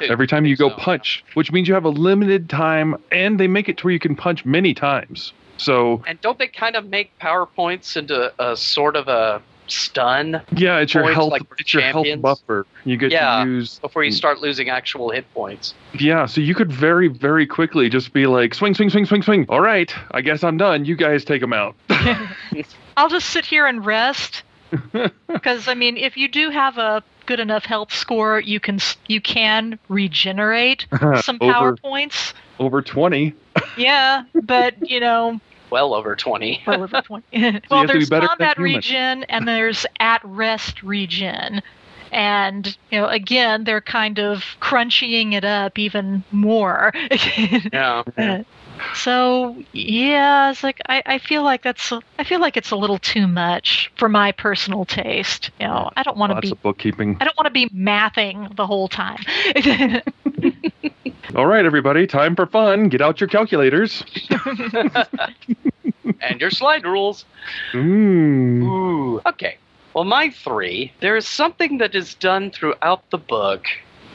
[0.00, 0.06] Two.
[0.12, 3.48] Every time you go So, punch, which means you have a limited time, and they
[3.48, 5.32] make it to where you can punch many times.
[5.58, 10.42] So And don't they kind of make power points into a sort of a stun
[10.56, 11.30] yeah, it's your Points health.
[11.30, 12.66] like for it's your health buffer.
[12.84, 13.44] You get Yeah.
[13.44, 14.14] to use before you mm.
[14.14, 15.74] start losing actual hit points?
[15.98, 19.46] Yeah, so you could very, very quickly just be like, swing, swing, swing, swing, swing.
[19.48, 20.84] All right, I guess I'm done.
[20.86, 21.76] You guys take them out.
[22.96, 24.42] I'll just sit here and rest.
[25.28, 29.20] Because I mean, if you do have a good enough health score, you can you
[29.20, 30.84] can regenerate
[31.22, 32.34] some Over- power points.
[32.58, 33.32] Over 20.
[33.76, 35.40] Yeah, but you know,
[35.70, 36.62] Well over 20.
[36.66, 37.24] well over twenty.
[37.40, 38.74] have well, to be there's combat human.
[38.74, 41.62] regen and there's at rest regen,
[42.10, 46.92] and you know, again, they're kind of crunching it up even more.
[47.72, 48.02] yeah.
[48.94, 52.76] So yeah, it's like I, I feel like that's a- I feel like it's a
[52.76, 55.50] little too much for my personal taste.
[55.60, 57.16] You know, I don't want to be of bookkeeping.
[57.20, 59.22] I don't want to be mathing the whole time.
[61.36, 62.88] All right, everybody, time for fun.
[62.88, 64.04] Get out your calculators.
[66.22, 67.24] And your slide rules.
[67.72, 68.62] Mmm.
[68.62, 69.20] Ooh.
[69.26, 69.56] Okay.
[69.94, 73.64] Well, my three, there is something that is done throughout the book.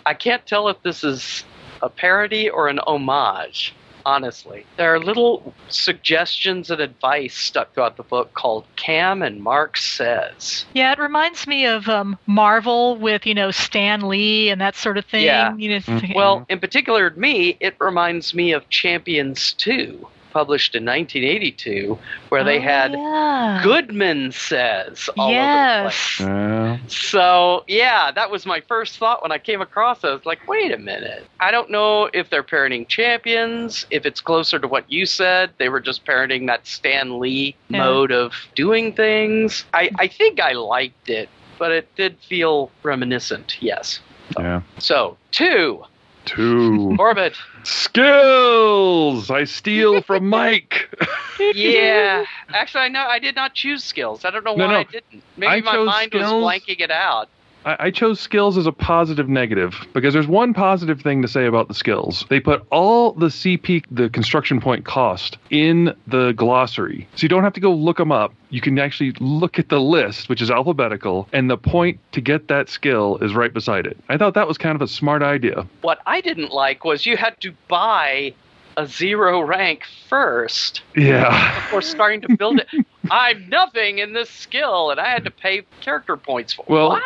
[0.05, 1.43] I can't tell if this is
[1.81, 3.73] a parody or an homage,
[4.05, 4.65] honestly.
[4.77, 10.65] There are little suggestions and advice stuck throughout the book called Cam and Mark Says.
[10.73, 14.97] yeah, it reminds me of um, Marvel with you know Stan Lee and that sort
[14.97, 15.23] of thing.
[15.25, 15.55] Yeah.
[15.55, 16.15] You know, Mhm.
[16.15, 22.57] Well, in particular, me, it reminds me of Champions 2, published in 1982, where they
[22.57, 23.61] Oh, had yeah.
[23.63, 26.19] Goodman Says all over the place.
[26.19, 26.19] Yes.
[26.19, 26.77] Yeah.
[26.89, 30.07] So yeah, that was my first thought when I came across it.
[30.07, 31.25] I was like, wait a minute.
[31.39, 35.51] I don't know if they're parenting champions, if it's closer to what you said.
[35.57, 37.79] They were just parenting that Stan Lee Yeah.
[37.79, 39.63] mode of doing things.
[39.73, 44.01] I, I think I liked it, but it did feel reminiscent, yes.
[44.37, 44.61] Yeah.
[44.79, 45.85] So two,
[46.25, 46.95] Two.
[46.99, 47.35] Orbit.
[47.63, 49.29] Skills!
[49.31, 50.89] I steal from Mike.
[51.53, 52.23] Yeah.
[52.53, 54.23] Actually I know I did not choose skills.
[54.23, 54.79] I don't know No, why no.
[54.79, 55.21] I didn't.
[55.35, 57.27] Maybe I my mind was blanking it out.
[57.65, 61.45] I, I chose skills as a positive negative because there's one positive thing to say
[61.45, 62.25] about the skills.
[62.29, 67.07] They put all the CP, the construction point cost, in the glossary.
[67.15, 68.33] So you don't have to go look them up.
[68.49, 72.47] You can actually look at the list, which is alphabetical, and the point to get
[72.47, 73.97] that skill is right beside it.
[74.07, 75.67] I thought that was kind of a smart idea.
[75.81, 78.33] What I didn't like was you had to buy
[78.77, 81.55] a zero rank first Yeah.
[81.61, 82.67] before starting to build it.
[83.11, 87.01] I'm nothing in this skill, and I had to pay character points for Well, what?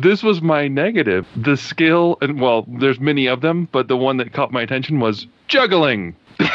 [0.00, 1.26] This was my negative.
[1.36, 5.00] The skill, and well, there's many of them, but the one that caught my attention
[5.00, 6.16] was juggling.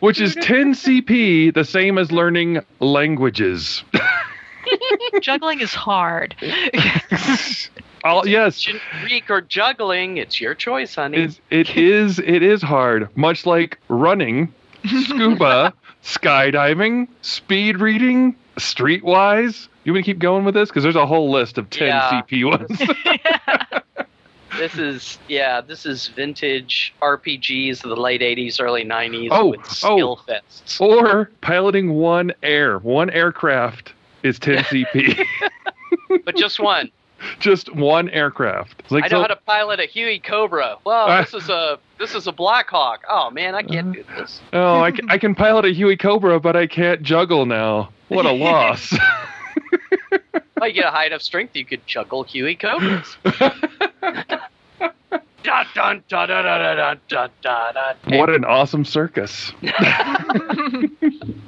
[0.00, 3.84] which is 10 CP, the same as learning languages.
[5.20, 6.34] Juggling is hard.
[8.04, 8.66] All, yes,
[9.02, 11.18] Greek or juggling, it's your choice, honey.
[11.18, 12.18] it, it is.
[12.18, 14.52] It is hard, much like running,
[14.84, 15.72] scuba,
[16.02, 19.68] skydiving, speed reading, streetwise.
[19.84, 22.22] You want to keep going with this because there's a whole list of 10 Yeah.
[22.22, 23.82] CP ones.
[24.56, 29.58] This is yeah, this is vintage RPGs of the late '80s, early '90s Oh, with
[29.62, 29.64] oh.
[29.64, 30.80] skill fests.
[30.80, 35.26] or piloting one air, one aircraft is 10 CP.
[36.24, 36.88] But just one.
[37.40, 38.92] Just one aircraft.
[38.92, 40.76] Like I know so- how to pilot a Huey Cobra.
[40.84, 41.22] Well, Ah.
[41.22, 43.00] this is a this is a Blackhawk.
[43.08, 44.40] Oh man, I can't do this.
[44.52, 47.88] Oh, I, I can pilot a Huey Cobra, but I can't juggle now.
[48.06, 48.94] What a loss
[50.64, 53.18] might get a high enough strength you could chuckle Huey Cobras.
[55.42, 59.52] Dun, dun, dun, what an awesome circus.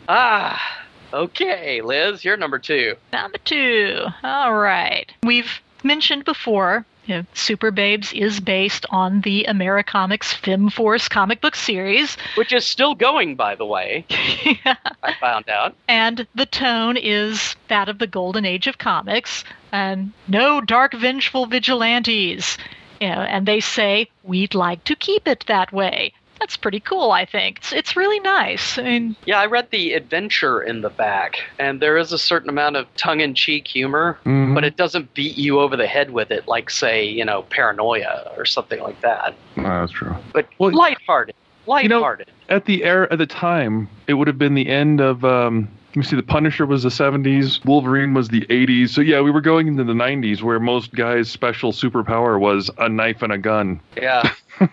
[0.07, 2.95] ah, okay, Liz, you're number two.
[3.15, 4.05] Number two.
[4.23, 5.11] All right.
[5.23, 5.51] We've
[5.83, 11.55] mentioned before you know, Super Babes is based on the Americomics Fem Force comic book
[11.55, 12.17] series.
[12.35, 14.05] Which is still going, by the way.
[14.11, 15.77] I found out.
[15.87, 19.45] And the tone is that of the golden age of comics.
[19.71, 22.59] And no dark, vengeful vigilantes.
[23.01, 26.13] You know, and they say, we'd like to keep it that way.
[26.39, 27.59] That's pretty cool, I think.
[27.59, 28.79] It's, it's really nice.
[28.79, 32.49] I mean, Yeah, I read the adventure in the back, and there is a certain
[32.51, 34.55] amount of tongue in cheek humor, Mhm.
[34.55, 38.31] but it doesn't beat you over the head with it like, say, you know, paranoia
[38.37, 39.35] or something like that.
[39.57, 40.15] No, that's true.
[40.33, 41.35] But Well, lighthearted.
[41.67, 42.31] know- Lighthearted.
[42.49, 45.25] At the era at the time, it would have been the end of.
[45.25, 46.15] Um, let me see.
[46.15, 47.59] The Punisher was the '70s.
[47.65, 48.91] Wolverine was the '80s.
[48.95, 52.89] So yeah, we were going into the '90s, where most guys' special superpower was a
[52.89, 53.81] knife and a gun.
[53.97, 54.31] yeah.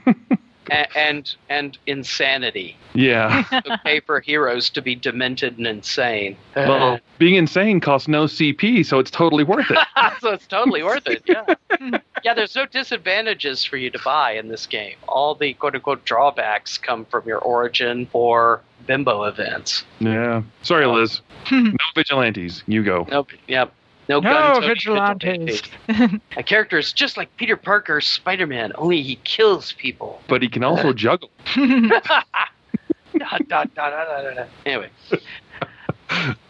[0.71, 2.77] A- and and insanity.
[2.93, 3.43] Yeah.
[3.51, 6.37] It's okay for heroes to be demented and insane.
[6.55, 9.79] well, being insane costs no CP, so it's totally worth it.
[10.21, 11.23] so it's totally worth it.
[11.25, 11.45] Yeah.
[12.23, 14.95] yeah, there's no disadvantages for you to buy in this game.
[15.07, 19.83] All the quote unquote drawbacks come from your origin or bimbo events.
[19.99, 20.43] Yeah.
[20.61, 21.21] Sorry, Liz.
[21.51, 22.63] no vigilantes.
[22.67, 23.07] You go.
[23.09, 23.31] Nope.
[23.47, 23.73] Yep.
[24.09, 25.61] No, No gun-toting vigilantes.
[25.87, 26.21] vigilantes.
[26.35, 30.21] My character is just like Peter Parker, Spider-Man, only he kills people.
[30.27, 31.29] But he can also uh, juggle.
[31.55, 34.45] Da, da, da, da, da, da, da.
[34.65, 34.89] Anyway,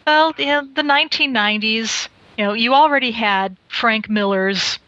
[0.07, 4.79] Well, in the 1990s, you know, you already had Frank Miller's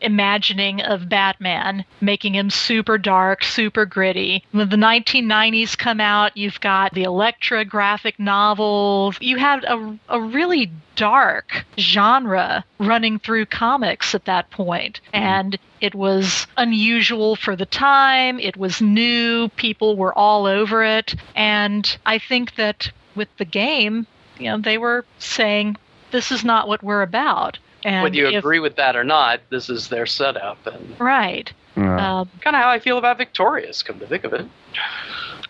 [0.00, 4.44] reimagining of Batman, making him super dark, super gritty.
[4.52, 9.16] When the 1990s come out, you've got the Elektra graphic novels.
[9.20, 15.00] You had a, a really dark genre running through comics at that point.
[15.06, 15.24] Mm-hmm.
[15.24, 18.38] And it was unusual for the time.
[18.38, 19.48] It was new.
[19.50, 21.14] People were all over it.
[21.34, 24.06] And I think that with the game,
[24.38, 25.76] you know, they were saying,
[26.10, 27.58] this is not what we're about.
[27.84, 31.52] And whether you if- agree with that or not, this is their setup, and Right.
[31.76, 32.20] Yeah.
[32.20, 33.82] Um, kind of how I feel about Victorious.
[33.82, 34.44] Come to think of it,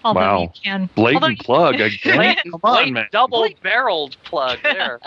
[0.04, 0.40] although Wow.
[0.42, 0.90] you can.
[0.94, 1.98] Blatant although, plug again.
[2.16, 3.08] blatant, Come on, blatant man.
[3.10, 5.00] double-barreled plug there.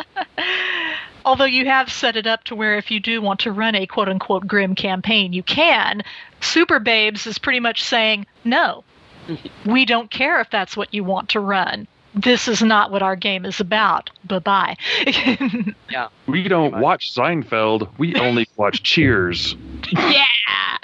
[1.25, 3.85] although you have set it up to where if you do want to run a
[3.85, 6.01] quote unquote grim campaign, you can.
[6.41, 8.83] Super Babes is pretty much saying, no,
[9.65, 11.87] we don't care if that's what you want to run.
[12.15, 14.09] This is not what our game is about.
[14.25, 14.75] Bye bye.
[15.89, 17.87] Yeah, We don't watch Seinfeld.
[17.97, 19.55] We only watch Cheers.
[19.91, 20.25] yeah.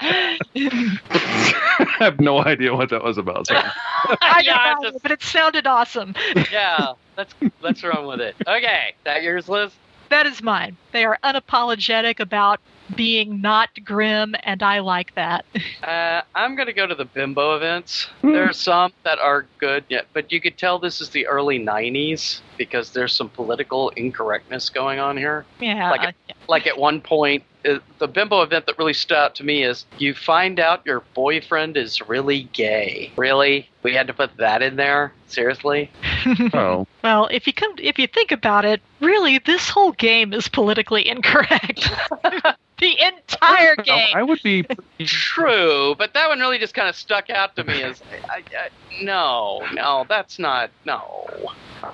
[0.02, 3.46] I have no idea what that was about.
[3.46, 6.14] so- I Yeah, know, just- but it sounded awesome.
[6.52, 6.92] yeah.
[7.16, 8.34] Let's let's run with it.
[8.46, 9.72] Okay, that yours, Liz.
[10.10, 10.76] That is mine.
[10.92, 12.60] They are unapologetic about
[12.96, 15.44] being not grim, and I like that.
[15.82, 18.06] Uh, I'm gonna go to the bimbo events.
[18.22, 21.58] There are some that are good, yeah, but you could tell this is the early
[21.58, 25.46] '90s because there's some political incorrectness going on here.
[25.58, 25.90] Yeah.
[25.90, 26.14] Like,
[26.48, 29.84] like at one point, Uh, the bimbo event that really stood out to me is
[29.98, 33.12] you find out your boyfriend is really gay.
[33.16, 35.12] Really, we had to put that in there.
[35.26, 35.90] Seriously?
[36.54, 36.86] oh.
[37.04, 41.06] Well, if you come, if you think about it, really, this whole game is politically
[41.08, 41.90] incorrect.
[42.80, 44.08] the entire game.
[44.14, 44.66] I would be.
[45.00, 48.68] True, but that one really just kind of stuck out to me as I, I,
[49.02, 51.00] no, no, that's not no.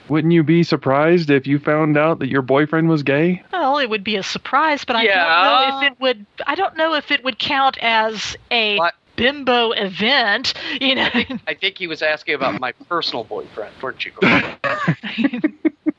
[0.09, 3.42] Wouldn't you be surprised if you found out that your boyfriend was gay?
[3.53, 5.14] Well, it would be a surprise, but I Yeah.
[5.25, 6.27] don't know if it would.
[6.46, 8.94] I don't know if it would count as a What?
[9.16, 10.55] bimbo event.
[10.81, 11.09] You know.
[11.46, 14.12] I think he was asking about my personal boyfriend, weren't you?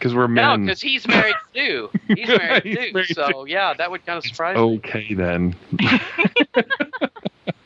[0.00, 1.90] Because we're No, because he's married too.
[2.08, 2.92] He's married He's too.
[2.94, 4.62] married so yeah, that would kind of surprise me.
[4.62, 5.54] okay then.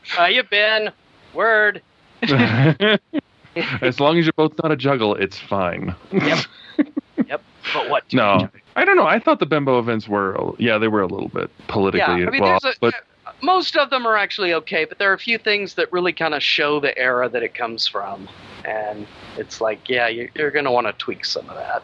[0.03, 0.91] How you been?
[1.33, 1.81] Word.
[2.21, 5.95] as long as you're both not a juggle, it's fine.
[6.11, 6.39] Yep.
[7.27, 7.41] Yep.
[7.73, 8.07] But what?
[8.09, 9.07] do No, you- I don't know.
[9.07, 12.29] I thought the bimbo events were, yeah, they were a little bit politically Yeah, I
[12.29, 12.93] mean, involved, a, but
[13.41, 16.33] most of them are actually okay, but there are a few things that really kind
[16.33, 18.27] of show the era that it comes from,
[18.65, 21.83] and it's like, yeah, you're, you're going to want to tweak some of that.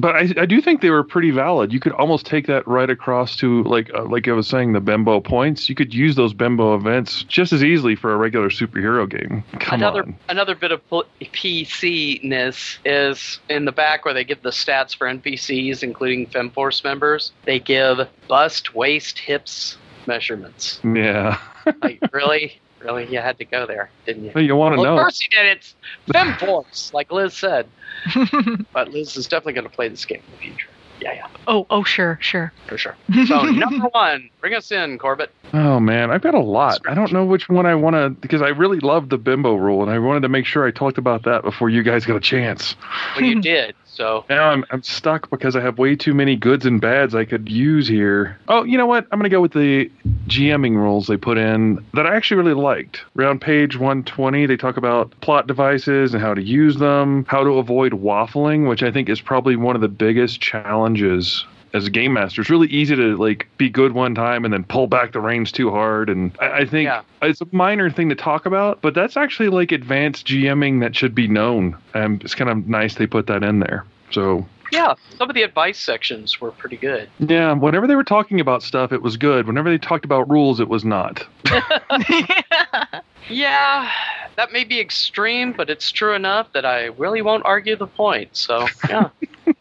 [0.00, 1.72] but I, I do think they were pretty valid.
[1.72, 4.80] You could almost take that right across to like uh, like I was saying, the
[4.80, 5.68] bimbo points.
[5.68, 9.42] You could use those bimbo events just as easily for a regular superhero game.
[9.58, 10.16] Come another on.
[10.28, 15.06] another bit of pol- PC-ness is in the back where they give the stats for
[15.06, 17.32] NPCs, including FemForce members.
[17.44, 19.76] They give bust, waist, hips
[20.06, 20.80] measurements.
[20.84, 21.38] Yeah.
[21.82, 24.32] Like, really, really, you had to go there, didn't you?
[24.34, 24.98] Well, you want to Well, know.
[24.98, 25.46] of course he did.
[25.58, 25.74] It's
[26.08, 27.66] FemForce, like Liz said.
[28.72, 30.68] but Liz is definitely going to play this game in the future.
[31.00, 32.52] Yeah, yeah, oh, oh, sure, sure.
[32.66, 32.94] for sure.
[33.26, 35.30] So number one, bring us in, Corbett.
[35.54, 36.78] Oh man, I've got a lot.
[36.86, 39.80] I don't know which one I want to because I really love the bimbo rule,
[39.82, 42.20] and I wanted to make sure I talked about that before you guys got a
[42.20, 42.76] chance.
[43.16, 43.74] Well, you did.
[43.92, 47.24] So Now I'm I'm stuck because I have way too many goods and bads I
[47.24, 48.38] could use here.
[48.48, 49.06] Oh, you know what?
[49.10, 49.90] I'm gonna go with the
[50.26, 53.04] GMing rules they put in that I actually really liked.
[53.18, 57.58] Around page 120, they talk about plot devices and how to use them, how to
[57.58, 62.12] avoid waffling, which I think is probably one of the biggest challenges as a game
[62.12, 62.40] master.
[62.40, 65.52] It's really easy to like be good one time and then pull back the reins
[65.52, 66.08] too hard.
[66.10, 67.02] And I, I think Yeah.
[67.22, 71.14] it's a minor thing to talk about, but that's actually like advanced GMing that should
[71.14, 71.76] be known.
[71.94, 73.84] And it's kind of nice they put that in there.
[74.10, 77.08] So Yeah, some of the advice sections were pretty good.
[77.20, 79.46] yeah, whenever they were talking about stuff, it was good.
[79.46, 81.24] Whenever they talked about rules, it was not.
[83.28, 83.88] Yeah,
[84.34, 88.36] that may be extreme, but it's true enough that I really won't argue the point.
[88.36, 89.10] So, yeah.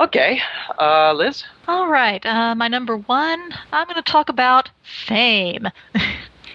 [0.00, 0.40] okay,
[0.78, 1.44] uh, Liz?
[1.68, 5.68] All right, uh, my number one, I'm going to talk about fame.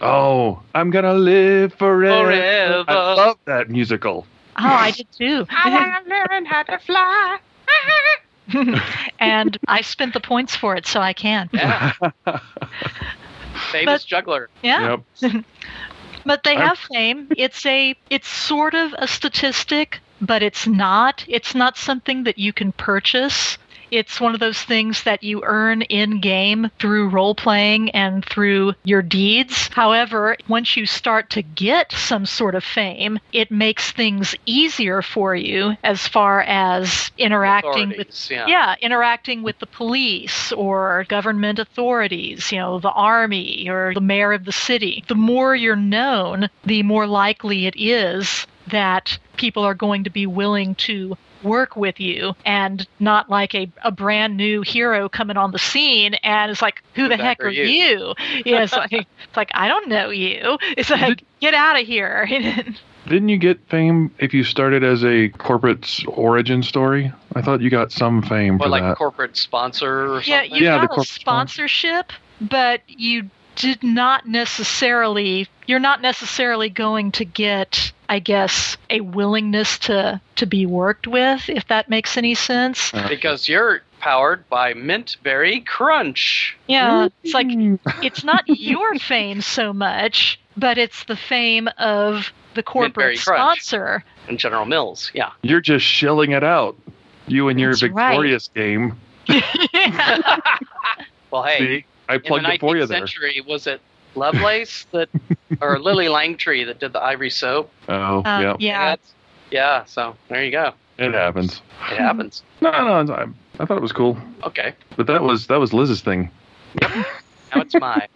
[0.02, 2.26] Oh, I'm gonna live forever.
[2.26, 2.84] Forever.
[2.90, 4.28] I love that musical.
[4.58, 5.46] Oh, I did too.
[5.50, 7.38] I learn how to fly.
[9.22, 11.50] and I spent the points for it, so I can.
[11.54, 11.94] Yeah,
[13.72, 14.50] famous But- juggler.
[14.62, 14.98] Yeah.
[15.22, 15.46] Yep.
[16.26, 17.30] But they I'm- have fame.
[17.38, 21.26] It's a it's sort of a statistic, but it's not.
[21.28, 23.58] It's not something that you can purchase.
[23.96, 28.74] It's one of those things that you earn in game through role playing and through
[28.84, 29.70] your deeds.
[29.70, 35.34] However, once you start to get some sort of fame, it makes things easier for
[35.34, 38.48] you as far as interacting with yeah.
[38.48, 44.34] yeah, interacting with the police or government authorities, you know, the army or the mayor
[44.34, 45.06] of the city.
[45.08, 50.26] The more you're known, the more likely it is that people are going to be
[50.26, 55.52] willing to work with you and not like a, a brand new hero coming on
[55.52, 58.14] the scene and it's like who the heck are you,
[58.46, 60.58] Yeah, it's like it's like i don't know you.
[60.76, 62.28] It's like get out of here
[63.08, 63.30] Didn't.
[63.30, 67.14] You get fame if you started as a corporate origin story?
[67.36, 68.98] I thought you got some fame Or for like that.
[68.98, 74.26] corporate sponsor or Yeah, you Yeah, the got a corporate sponsorship, but you did not
[74.28, 81.08] necessarily you're not necessarily going to get I guess a willingness to to be worked
[81.08, 82.94] with if that makes any sense.
[82.94, 83.08] Uh-huh.
[83.10, 86.56] Because you're powered by Mint Berry Crunch.
[86.68, 87.48] Yeah, it's like
[88.04, 94.04] it's not your fame so much, but it's the fame of the corporate sponsor.
[94.28, 95.32] And General Mills, yeah.
[95.42, 96.76] You're just shelling it out.
[97.28, 98.12] You and your That's right.
[98.12, 98.98] victorious game.
[101.32, 102.98] Well, hey, See, I in plugged the it for 19th you there.
[103.00, 103.82] century, was it
[104.16, 105.10] Lovelace that,
[105.62, 107.72] or Lillie Langtry that did the ivory soap?
[107.90, 108.56] Oh, Uh, yeah.
[108.60, 108.96] yeah.
[109.52, 109.84] Yeah.
[109.86, 110.74] So there you go.
[110.98, 111.62] It happens.
[111.92, 112.42] It happens.
[112.62, 113.26] No, no, I,
[113.60, 114.74] I thought it was cool, Okay.
[114.96, 116.32] but that was that was Liz's thing.
[116.82, 118.08] Now it's mine.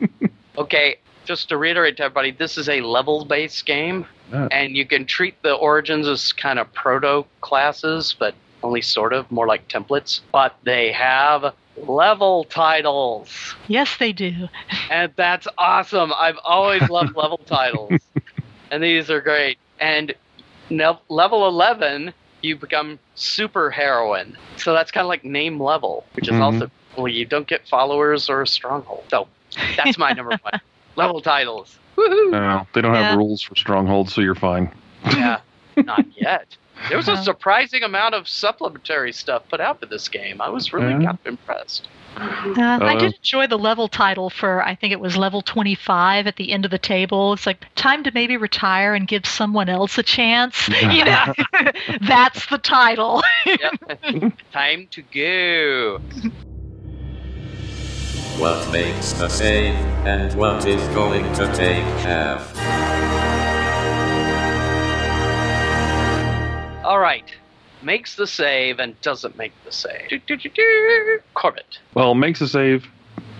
[0.58, 0.96] okay.
[1.24, 4.48] Just to reiterate to everybody, this is a level-based game, Yeah.
[4.50, 9.30] and you can treat the origins as kind of proto classes, but only sort of
[9.30, 10.20] more like templates.
[10.32, 11.52] But they have
[11.86, 13.54] level titles.
[13.66, 14.48] Yes, they do.
[14.90, 16.12] And that's awesome.
[16.16, 18.00] I've always loved level titles.
[18.70, 19.58] And these are great.
[19.80, 20.14] And
[20.70, 22.12] ne- level 11,
[22.42, 24.36] you become super heroine.
[24.56, 26.40] So that's kind of like name level, which is Mhm.
[26.40, 29.04] also, well, you don't get followers or a stronghold.
[29.10, 29.28] So
[29.76, 30.60] that's my number one.
[30.96, 31.78] Level titles.
[31.96, 32.32] Woohoo!
[32.32, 34.72] No, they don't have rules for strongholds, so you're fine.
[35.06, 35.40] Yeah,
[35.76, 36.56] not yet.
[36.88, 37.22] There was a Uh-huh.
[37.22, 40.40] surprising amount of supplementary stuff put out for this game.
[40.40, 40.98] I was really Yeah.
[41.06, 41.88] kind of impressed.
[42.16, 46.34] Uh, I did enjoy the level title for I think it was level 25 at
[46.36, 47.32] the end of the table.
[47.34, 50.68] It's like time to maybe retire and give someone else a chance.
[50.82, 51.32] you know,
[52.00, 53.22] that's the title.
[53.46, 54.32] Yep.
[54.52, 56.00] Time to go.
[58.38, 59.74] What makes the save,
[60.06, 62.52] and what is going to take half?
[66.88, 67.30] All right.
[67.82, 70.08] Makes the save and doesn't make the save.
[70.08, 71.20] Do, do, do, do.
[71.34, 71.78] Corbett.
[71.92, 72.86] Well, makes a save.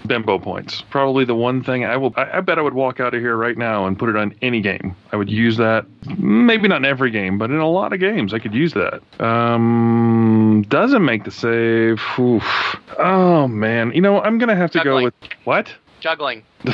[0.06, 0.82] Bimbo points.
[0.90, 2.12] Probably the one thing I will.
[2.14, 4.34] I, I bet I would walk out of here right now and put it on
[4.42, 4.94] any game.
[5.12, 5.86] I would use that.
[6.18, 9.00] Maybe not in every game, but in a lot of games, I could use that.
[9.18, 12.02] Um, doesn't make the save.
[12.18, 12.76] Oof.
[12.98, 15.00] Oh man, you know I'm gonna have to Juggling.
[15.00, 15.74] go with what?
[16.00, 16.42] Juggling.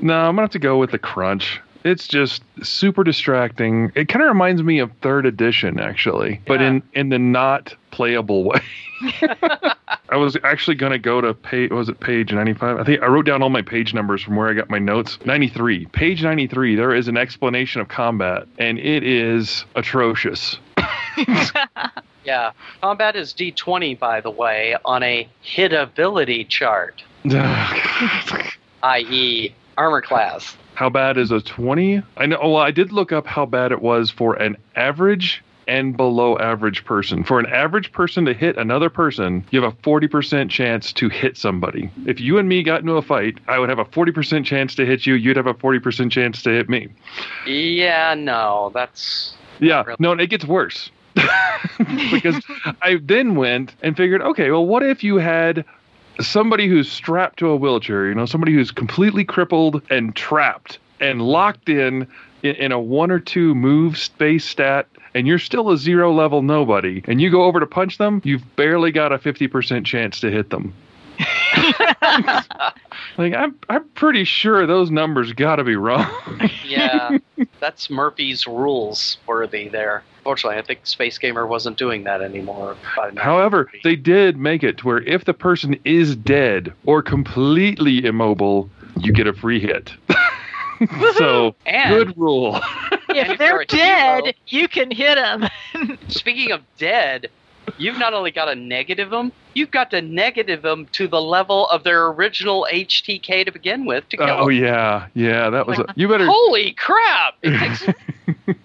[0.00, 1.60] no, I'm gonna have to go with the crunch.
[1.84, 3.92] It's just super distracting.
[3.94, 6.68] It kind of reminds me of third edition, actually, but Yeah.
[6.68, 8.60] in in the not playable way.
[10.08, 11.70] I was actually gonna go to page.
[11.70, 12.78] Was it page 95?
[12.80, 15.18] I think I wrote down all my page numbers from where I got my notes.
[15.26, 16.74] 93, page 93.
[16.74, 20.58] There is an explanation of combat, and it is atrocious.
[22.24, 22.52] Yeah.
[22.80, 27.02] Combat is D20, by the way, on a hitability chart,
[28.82, 30.56] i.e., armor class.
[30.74, 32.02] How bad is a 20?
[32.16, 32.38] I know.
[32.40, 36.84] Well, I did look up how bad it was for an average and below average
[36.84, 37.24] person.
[37.24, 41.36] For an average person to hit another person, you have a 40% chance to hit
[41.36, 41.90] somebody.
[42.06, 44.84] If you and me got into a fight, I would have a 40% chance to
[44.84, 46.88] hit you, you'd have a 40% chance to hit me.
[47.46, 50.90] Yeah, no, that's Yeah, no, and it gets worse.
[52.10, 52.42] because
[52.82, 55.64] I then went and figured, okay, well, what if you had
[56.20, 61.22] somebody who's strapped to a wheelchair, you know, somebody who's completely crippled and trapped and
[61.22, 62.06] locked in
[62.42, 66.42] in, in a one or two move space stat, and you're still a zero level
[66.42, 70.30] nobody, and you go over to punch them, you've barely got a 50% chance to
[70.30, 70.72] hit them.
[73.18, 76.10] like I'm, I'm pretty sure those numbers got to be wrong.
[76.66, 77.18] yeah,
[77.60, 80.02] that's Murphy's rules worthy there.
[80.24, 82.76] Fortunately, I think Space Gamer wasn't doing that anymore.
[83.16, 88.68] However, they did make it to where if the person is dead or completely immobile,
[89.00, 89.92] you get a free hit.
[91.16, 92.60] so And- good rule.
[93.10, 95.48] If if they're dead, hero- you can hit them.
[96.08, 97.28] Speaking of dead,
[97.78, 101.68] you've not only got to negative them, you've got to negative them to the level
[101.68, 104.54] of their original HTK to begin with to uh, kill oh 'em.
[104.64, 105.50] yeah, yeah.
[105.50, 105.78] That was.
[105.78, 106.26] A, you better.
[106.26, 107.34] Holy crap!
[107.42, 107.86] It takes-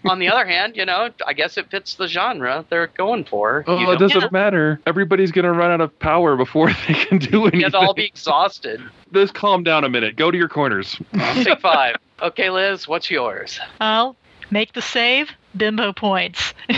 [0.09, 3.63] On the other hand, you know, I guess it fits the genre they're going for.
[3.67, 4.79] Oh, you it don't doesn't matter.
[4.87, 7.59] Everybody's gonna run out of power before they can do anything.
[7.61, 8.81] get to all be exhausted.
[9.13, 10.15] Just calm down a minute.
[10.15, 10.99] Go to your corners.
[11.13, 11.95] Take five.
[12.21, 13.59] Okay, Liz, what's yours?
[13.79, 14.15] I'll
[14.51, 15.31] make the save.
[15.57, 16.53] Bimbo points.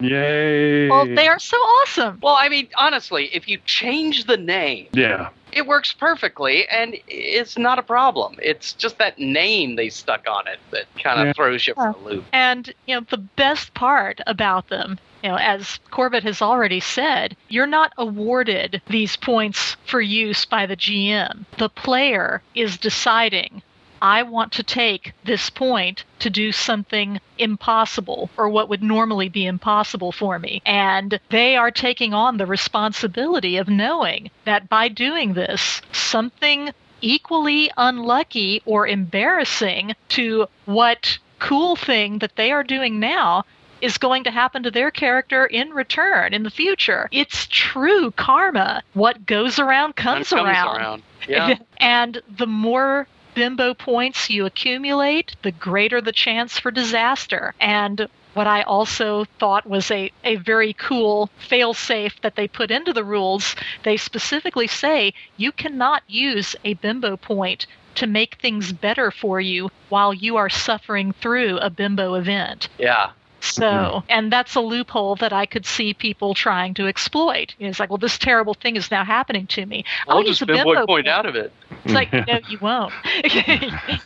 [0.00, 0.88] Yay!
[0.88, 2.18] well, they are so awesome.
[2.22, 5.28] Well, I mean, honestly, if you change the name, Yeah.
[5.52, 8.36] It works perfectly and it's not a problem.
[8.42, 11.32] It's just that name they stuck on it that kind of Yeah.
[11.32, 12.26] throws you for a loop.
[12.32, 17.36] And you know, the best part about them, you know, as Corbett has already said,
[17.48, 21.44] you're not awarded these points for use by the GM.
[21.58, 23.62] The player is deciding
[24.02, 29.46] I want to take this point to do something impossible or what would normally be
[29.46, 30.62] impossible for me.
[30.64, 36.70] And they are taking on the responsibility of knowing that by doing this, something
[37.00, 43.44] equally unlucky or embarrassing to what cool thing that they are doing now
[43.80, 47.08] is going to happen to their character in return in the future.
[47.10, 48.82] It's true karma.
[48.92, 51.02] What goes around comes, comes around.
[51.26, 51.56] Yeah.
[51.78, 57.54] and the more bimbo points you accumulate, the greater the chance for disaster.
[57.60, 62.92] And what I also thought was a, a very cool failsafe that they put into
[62.92, 67.66] the rules, they specifically say you cannot use a bimbo point
[67.96, 72.68] to make things better for you while you are suffering through a bimbo event.
[72.78, 73.10] yeah.
[73.40, 77.54] So, and that's a loophole that I could see people trying to exploit.
[77.58, 79.84] You know, it's like, well, this terrible thing is now happening to me.
[80.08, 81.52] I'll, use just a bimbo bimbo point out of it.
[81.84, 82.92] It's like, no, you won't.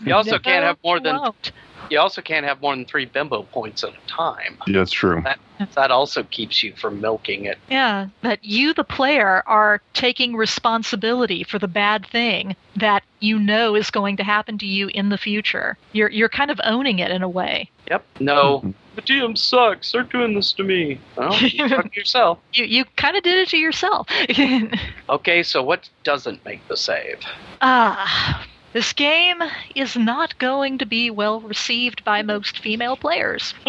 [0.01, 1.53] You also can't have more than won't.
[1.91, 4.59] you also can't have more than three bimbo points at a time.
[4.67, 5.21] Yeah, that's true.
[5.23, 5.39] That
[5.75, 7.59] that also keeps you from milking it.
[7.71, 13.75] Yeah, that you, the player, are taking responsibility for the bad thing that you know
[13.77, 15.77] is going to happen to you in the future.
[15.93, 17.71] You're you're kind of owning it in a way.
[17.91, 18.05] Yep.
[18.21, 18.59] No.
[18.59, 18.71] Mm-hmm.
[18.95, 19.93] The GM sucks.
[19.93, 21.01] They're doing this to me.
[21.17, 22.39] Well, you fuck yourself.
[22.53, 24.09] You you kind of did it to yourself.
[25.09, 27.21] Okay, so what doesn't make the save?
[27.61, 29.43] Ah, this game
[29.75, 33.55] is not going to be well received by most female players.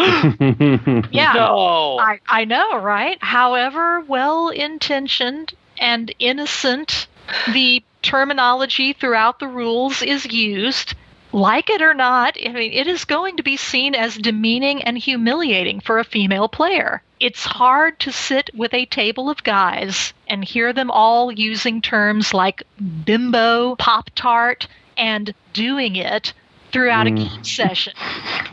[1.11, 1.34] Yeah.
[1.34, 1.97] No.
[1.99, 3.17] I, I know, right?
[3.21, 7.07] However well intentioned and innocent
[7.53, 10.93] the terminology throughout the rules is used,
[11.36, 14.97] like it or not, I mean, it is going to be seen as demeaning and
[14.97, 17.03] humiliating for a female player.
[17.19, 22.33] It's hard to sit with a table of guys and hear them all using terms
[22.33, 22.63] like
[23.03, 24.67] bimbo, pop tart,
[24.97, 26.31] and doing it
[26.71, 27.17] throughout a mm.
[27.17, 27.93] game session.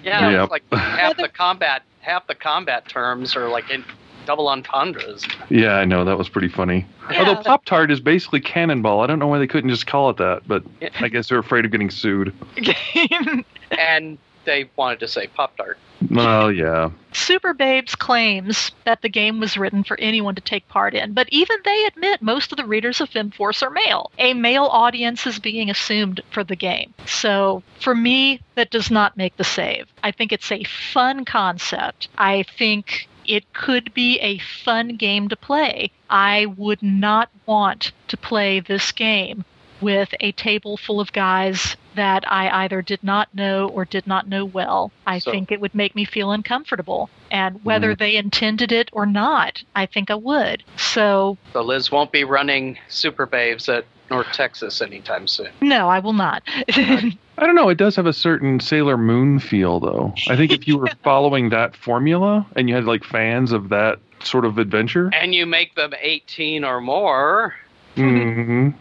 [0.03, 0.43] Yeah, Yep.
[0.43, 3.85] it's like half the combat half the combat terms are like in
[4.27, 5.27] double entendres.
[5.51, 6.87] yeah, I know that was pretty funny.
[7.11, 7.21] Yeah.
[7.21, 10.17] Although Pop Tart is basically Cannonball, I don't know why they couldn't just call it
[10.19, 10.91] that, but Yeah.
[11.01, 12.35] I guess they're afraid of getting sued.
[13.71, 15.79] And they wanted to say Pop Tart.
[16.11, 16.91] Well, yeah.
[17.13, 21.29] Super Babes claims that the game was written for anyone to take part in, but
[21.31, 24.11] even they admit most of the readers of FemForce are male.
[24.19, 26.93] A male audience is being assumed for the game.
[27.07, 29.87] So, for me, that does not make the save.
[30.03, 32.09] I think it's a fun concept.
[32.19, 35.91] I think it could be a fun game to play.
[36.11, 39.47] I would not want to play this game
[39.81, 44.29] with a table full of guys that I either did not know or did not
[44.29, 44.93] know well.
[45.07, 47.09] I So- think it would make me feel uncomfortable.
[47.31, 47.99] And whether mm-hmm.
[48.05, 50.63] they intended it or not, I think I would.
[50.77, 55.49] So, So Liz won't be running Super Babes at North Texas anytime soon.
[55.61, 56.43] No, I will not.
[56.69, 57.69] I don't know.
[57.71, 60.13] It does have a certain Sailor Moon feel, though.
[60.29, 63.99] I think if you were following that formula and you had like fans of that
[64.23, 67.55] sort of adventure, And you make them 18 or more,
[67.97, 68.75] because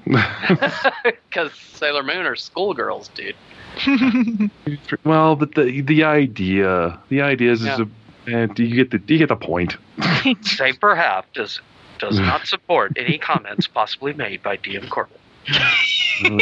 [1.74, 3.36] Sailor Moon are schoolgirls, dude.
[5.04, 7.88] well, but the the idea, the idea is, is a,
[8.28, 9.78] eh, do you get the do you get the point?
[10.42, 11.62] Save for Half does
[12.00, 15.18] does not support any comments possibly made by DM Corbin.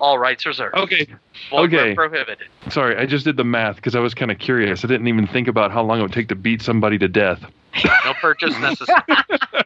[0.00, 0.74] All rights reserved.
[0.76, 1.06] Okay.
[1.52, 1.94] Okay.
[1.94, 2.48] prohibited.
[2.70, 4.84] Sorry, I just did the math because I was kind of curious.
[4.84, 7.44] I didn't even think about how long it would take to beat somebody to death.
[8.04, 9.02] No purchase necessary.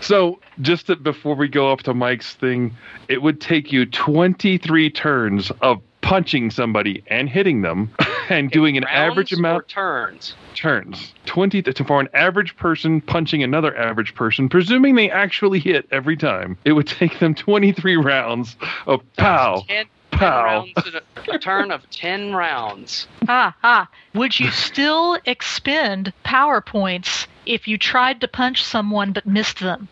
[0.00, 2.74] So, just before we go up to Mike's thing,
[3.08, 7.92] it would take you 23 turns of punching somebody and hitting them
[8.28, 10.36] and doing an average amount or turns.
[10.54, 15.84] turns 20 to, for an average person punching another average person presuming they actually hit
[15.90, 20.94] every time it would take them 23 rounds of pow 10, 10 pow rounds in
[20.94, 23.08] a, a turn of 10 rounds.
[23.28, 23.88] ah, ah.
[24.14, 29.88] Would you still expend power points if you tried to punch someone but missed them?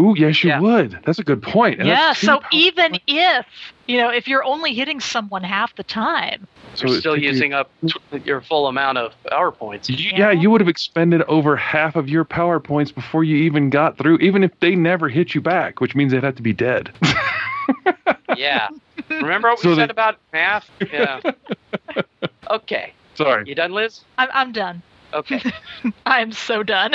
[0.00, 0.60] Ooh yes you Yeah.
[0.60, 3.46] would that's a good point And yeah, so power even if,
[3.86, 7.28] you know, if you're only hitting someone half the time, So You're still took you-
[7.30, 7.70] using up
[8.24, 9.88] your full amount of power points.
[9.90, 13.70] you- yeah you would have expended over half of your power points before you even
[13.70, 16.52] got through even if they never hit you back which means they'd have to be
[16.52, 16.90] dead
[18.36, 18.68] Yeah.
[19.08, 20.68] Remember what we So said they- about math?
[20.92, 21.20] Yeah.
[22.50, 22.92] Okay.
[23.14, 24.00] sorry You done, Liz?
[24.18, 24.82] I'm, I'm done.
[25.12, 25.42] Okay.
[26.06, 26.94] I'm so done.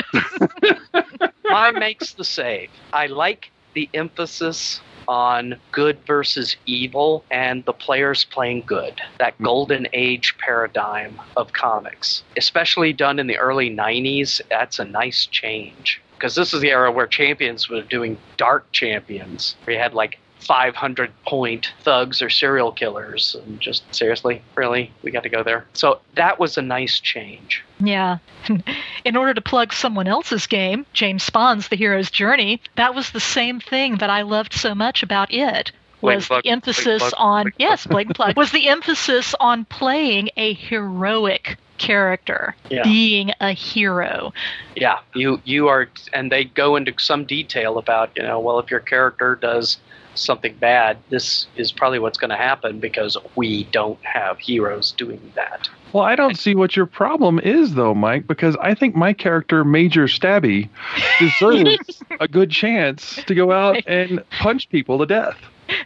[1.45, 2.69] Mine makes the save.
[2.93, 8.99] I like the emphasis on good versus evil and the players playing good.
[9.19, 9.43] That hmm.
[9.43, 16.01] golden age paradigm of comics, especially done in the early 90s, that's a nice change.
[16.15, 19.55] Because this is the era where champions were doing dark champions.
[19.67, 23.35] We had like 500 point thugs or serial killers.
[23.35, 25.65] And just seriously, really, we got to go there.
[25.73, 27.63] So that was a nice change.
[27.79, 28.19] Yeah.
[29.05, 33.19] In order to plug someone else's game, James Spahn's The Hero's Journey, that was the
[33.19, 35.71] same thing that I loved so much about it.
[36.01, 40.53] Was plug, the emphasis plug, on yes, Blake plug was the emphasis on playing a
[40.53, 42.83] heroic character, Yeah.
[42.83, 44.33] being a hero.
[44.75, 48.69] Yeah, you you are, and they go into some detail about you know, well, if
[48.69, 49.77] your character does
[50.15, 55.31] something bad, this is probably what's going to happen because we don't have heroes doing
[55.35, 55.69] that.
[55.93, 59.63] Well, I don't see what your problem is, though, Mike, because I think my character,
[59.63, 60.69] Major Stabby,
[61.19, 65.37] deserves a good chance to go out and punch people to death.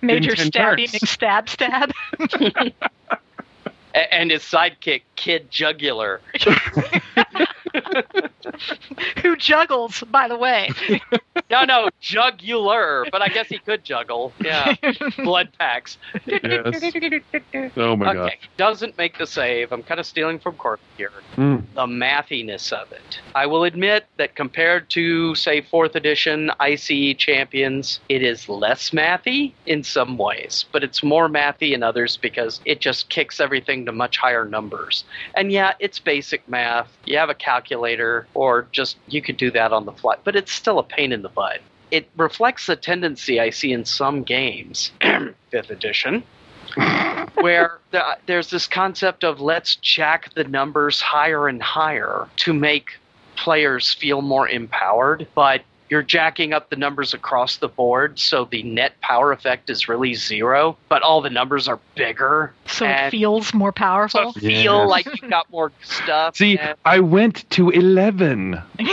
[0.01, 0.91] Major Stabby turns.
[0.91, 1.91] McStab Stab.
[4.11, 6.21] And his sidekick, Kid Jugular.
[9.22, 10.70] Who juggles, by the way.
[11.49, 14.34] No, no, jugular, but I guess he could juggle.
[14.39, 14.76] Yeah,
[15.17, 15.97] blood packs.
[16.26, 16.91] Yes.
[17.76, 18.17] Oh my god.
[18.17, 19.72] okay, doesn't make the save.
[19.72, 21.11] I'm kind of stealing from Cork here.
[21.38, 21.63] Mm.
[21.74, 23.20] the mathiness of it.
[23.34, 29.53] I will admit that compared to, say, 4th edition ICE Champions, it is less mathy
[29.65, 33.91] in some ways, but it's more mathy in others because it just kicks everything to
[33.91, 35.03] much higher numbers.
[35.36, 36.89] And yeah, it's basic math.
[37.05, 37.59] You have a calculator,
[38.34, 41.22] or just you could do that on the fly, but it's still a pain in
[41.22, 41.62] the butt.
[41.91, 46.24] It reflects a tendency I see in some games, 5th edition,
[47.36, 52.91] where the, there's this concept of let's jack the numbers higher and higher to make
[53.36, 58.63] players feel more empowered, but you're jacking up the numbers across the board, so the
[58.63, 62.53] net power effect is really zero, but all the numbers are bigger.
[62.67, 64.33] So it feels more powerful.
[64.33, 66.37] so feel like you got more stuff.
[66.37, 68.61] See, and I went to 11.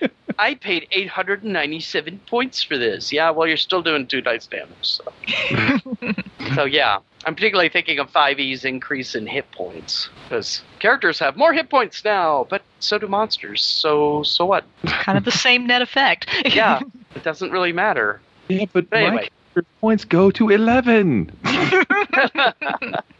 [0.38, 3.12] I paid 897 points for this.
[3.12, 4.70] Yeah, well, you're still doing two dice damage.
[4.82, 5.04] So,
[6.54, 11.52] so yeah, I'm particularly thinking of 5e's increase in hit points because characters have more
[11.52, 13.62] hit points now, but so do monsters.
[13.62, 14.64] So so what?
[14.86, 16.28] kind of the same net effect.
[16.58, 16.80] Yeah,
[17.14, 18.20] it doesn't really matter.
[18.48, 19.28] Yeah, but Anyway.
[19.54, 21.32] my points go to 11.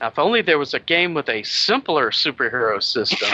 [0.00, 3.28] Now, if only there was a game with a simpler superhero system.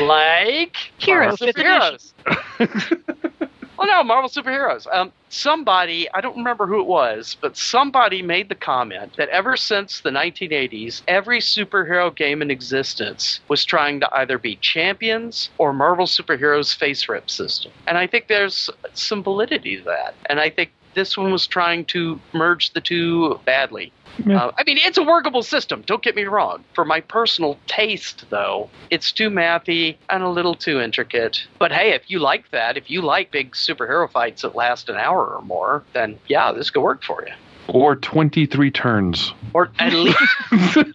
[0.00, 2.12] Like heroes, Marvel superheroes.
[3.78, 4.86] well, no, Marvel superheroes.
[4.92, 9.56] Um, somebody, I don't remember who it was, but somebody made the comment that ever
[9.56, 15.72] since the 1980s, every superhero game in existence was trying to either be Champions or
[15.72, 17.72] Marvel Superheroes FASERIP system.
[17.86, 20.14] And I think there's some validity to that.
[20.26, 23.92] And I think this one was trying to merge the two badly.
[24.26, 24.44] Yeah.
[24.44, 25.82] Uh, I mean, it's a workable system.
[25.86, 26.64] Don't get me wrong.
[26.74, 31.46] For my personal taste, though, it's too mathy and a little too intricate.
[31.58, 34.96] But hey, if you like that, if you like big superhero fights that last an
[34.96, 37.32] hour or more, then yeah, this could work for you.
[37.68, 39.32] Or 23 turns.
[39.54, 40.18] Or at least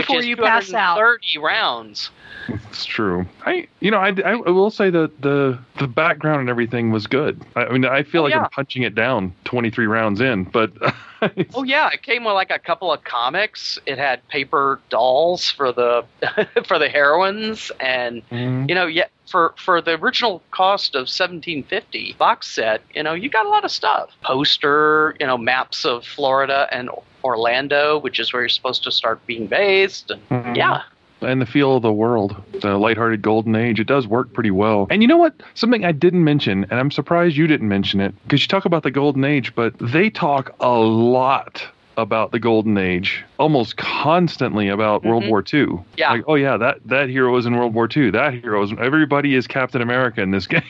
[0.00, 0.96] Before you pass out.
[0.96, 2.10] Thirty rounds.
[2.48, 3.26] It's true.
[3.44, 7.06] I, you know, I, I, I will say that the the background and everything was
[7.06, 7.40] good.
[7.54, 8.42] I, I mean, I feel Oh, like yeah.
[8.44, 10.72] I'm punching it down 23 rounds in, but
[11.54, 13.78] Oh yeah, it came with like a couple of comics.
[13.86, 16.04] It had paper dolls for the
[16.66, 18.68] for the heroines, and Mhm.
[18.68, 23.12] you know, yeah, for for the original cost of seventeen fifty box set, you know,
[23.12, 24.10] you got a lot of stuff.
[24.22, 26.88] Poster, you know, maps of Florida and
[27.24, 30.56] Orlando, which is where you're supposed to start being based, and Mhm.
[30.56, 30.82] yeah,
[31.22, 34.86] and the feel of the world, the lighthearted golden age, it does work pretty well.
[34.90, 35.34] And you know what?
[35.54, 38.82] Something I didn't mention, and I'm surprised you didn't mention it, because you talk about
[38.84, 41.62] the golden age, but they talk a lot
[41.98, 45.28] about the golden age, almost constantly about World Mhm.
[45.28, 45.80] War II.
[45.98, 46.12] Yeah.
[46.12, 48.10] Like, oh yeah, that that hero was in World War II.
[48.10, 50.62] That hero is Everybody is Captain America in this game.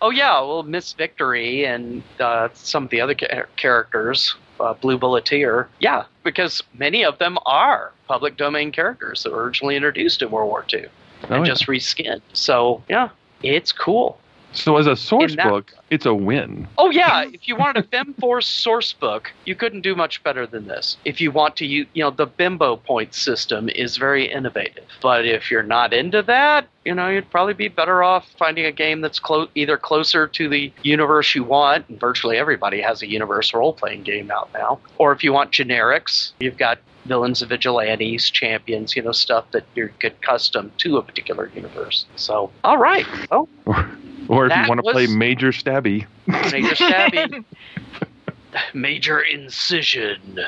[0.00, 4.98] Oh yeah, well, Miss Victory and uh, some of the other cha- characters, uh, Blue
[4.98, 5.68] Bulleteer.
[5.80, 10.48] Yeah, because many of them are public domain characters that were originally introduced in World
[10.50, 10.86] War II
[11.24, 11.52] Oh, and yeah.
[11.52, 12.20] just reskinned.
[12.32, 13.08] So yeah,
[13.42, 14.18] it's cool.
[14.52, 16.66] So as a source that- book, it's a win.
[16.76, 20.66] Oh yeah, if you wanted a FemForce source book, you couldn't do much better than
[20.66, 20.96] this.
[21.04, 24.84] If you want to use, you know, the Bimbo point system is very innovative.
[25.00, 28.72] But if you're not into that, you know, you'd probably be better off finding a
[28.72, 31.88] game that's clo- either closer to the universe you want.
[31.88, 34.80] And virtually everybody has a universe role-playing game out now.
[34.98, 39.64] Or if you want generics, you've got villains and vigilantes, champions, you know, stuff that
[39.74, 42.04] you could custom to a particular universe.
[42.16, 43.48] So, all right, well,
[44.28, 46.06] Or, or if you want to play Major Stabby.
[46.26, 47.44] Major Stabby.
[48.74, 50.40] Major Incision.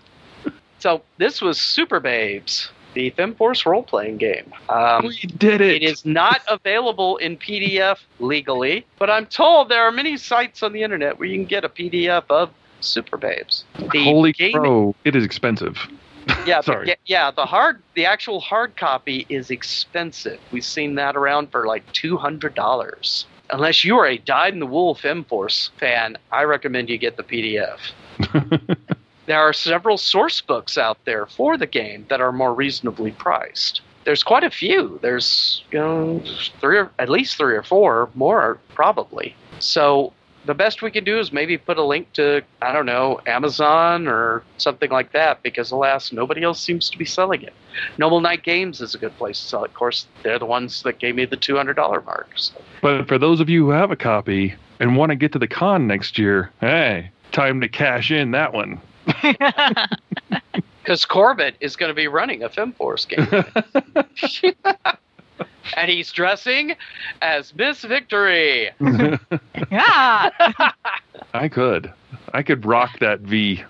[0.80, 4.54] so this was Super Babes, the FemForce role-playing game.
[4.70, 5.82] Um, we did it.
[5.82, 10.74] it is not available in PDF legally, but I'm told there are many sites on
[10.74, 12.52] the internet where you can get a PDF of
[12.82, 13.64] Super Babes.
[13.92, 14.96] The Holy game- crow!
[15.06, 15.78] It is expensive.
[16.46, 16.88] yeah, Sorry.
[16.88, 20.40] yeah, yeah, the hard, the actual hard copy is expensive.
[20.52, 23.26] We've seen that around for like two hundred dollars.
[23.50, 27.80] Unless you are a dyed-in-the-wool FemForce fan, I recommend you get the PDF.
[29.32, 33.82] There are several source books out there for the game that are more reasonably priced.
[34.04, 35.00] There's quite a few.
[35.02, 36.22] There's you know
[36.60, 39.36] three, or, at least three or four more probably.
[39.60, 40.12] So
[40.46, 44.08] the best we can do is maybe put a link to I don't know Amazon
[44.08, 47.54] or something like that because alas nobody else seems to be selling it.
[47.98, 49.70] Noble Knight Games is a good place to sell it.
[49.70, 52.30] Of course, they're the ones that gave me the two hundred dollar mark.
[52.36, 52.62] So.
[52.82, 55.48] But for those of you who have a copy and want to get to the
[55.48, 58.82] con next year, hey, time to cash in that one.
[60.82, 63.28] Because Corbett is going to be running a FemForce game.
[65.78, 66.76] and he's dressing
[67.22, 68.70] as Miss Victory.
[69.72, 70.30] yeah.
[71.34, 71.92] I could.
[72.34, 73.64] I could rock that V.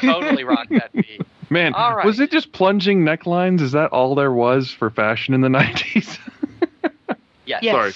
[0.00, 1.22] Totally rock that beat.
[1.50, 2.06] Man, All right.
[2.06, 3.60] was it just plunging necklines?
[3.60, 6.18] Is that all there was for fashion in the 90s?
[7.44, 7.62] Yes.
[7.62, 7.72] Yes.
[7.72, 7.92] Sorry.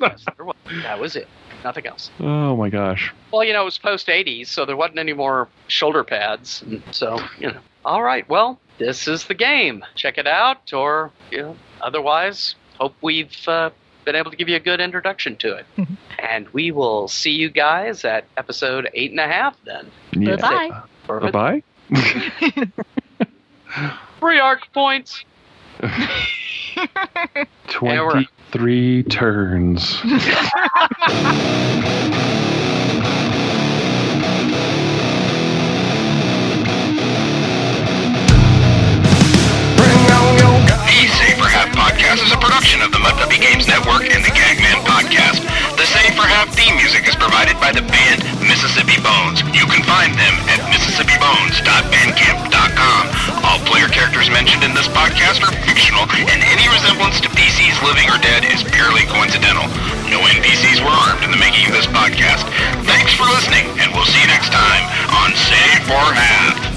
[0.00, 0.56] Yes, there was.
[0.84, 1.28] That was it.
[1.64, 2.10] Nothing else.
[2.20, 3.12] Oh my gosh.
[3.32, 6.62] Well, you know, it was post 80s, so there wasn't any more shoulder pads.
[6.62, 7.58] And so, you know.
[7.84, 9.84] All right, well, this is the game.
[9.94, 13.70] Check it out, or, you know, otherwise, hope we've uh,
[14.04, 15.66] been able to give you a good introduction to it.
[16.18, 19.88] and we will see you guys at episode eight and a half then.
[20.12, 20.34] Yeah.
[20.36, 20.82] Bye-bye.
[21.06, 21.32] Perfect.
[21.32, 21.62] Bye
[24.18, 25.24] Three arc points.
[27.68, 30.00] 23 turns.
[41.82, 45.42] podcast is a production of the Mud Puppy Games Network and the Gagman podcast.
[45.74, 49.42] The Save for Half theme music is provided by the band Mississippi Bones.
[49.50, 53.02] You can find them at mississippibones.bandcamp.com.
[53.42, 58.06] All player characters mentioned in this podcast are fictional, and any resemblance to PCs living
[58.06, 59.66] or dead is purely coincidental.
[60.06, 62.46] No NPCs were armed in the making of this podcast.
[62.86, 64.86] Thanks for listening, and we'll see you next time
[65.18, 66.71] on Save for Half.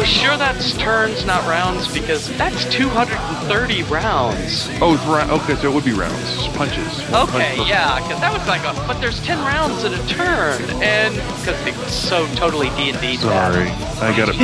[0.00, 1.92] you sure that's turns, not rounds?
[1.92, 4.68] Because that's 230 rounds.
[4.80, 6.48] Oh, it's ra- okay, so it would be rounds.
[6.56, 7.00] Punches.
[7.10, 8.72] Okay, punch yeah, because that was like a.
[8.86, 13.18] But there's 10 rounds in a turn, and because it's so totally D and D.
[13.18, 14.02] Sorry, bad.
[14.02, 14.36] I got it.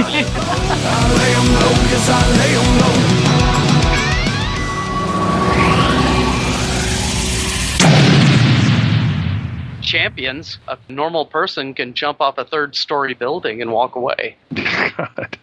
[9.82, 14.36] Champions, a normal person can jump off a third story building and walk away.
[14.54, 15.38] God.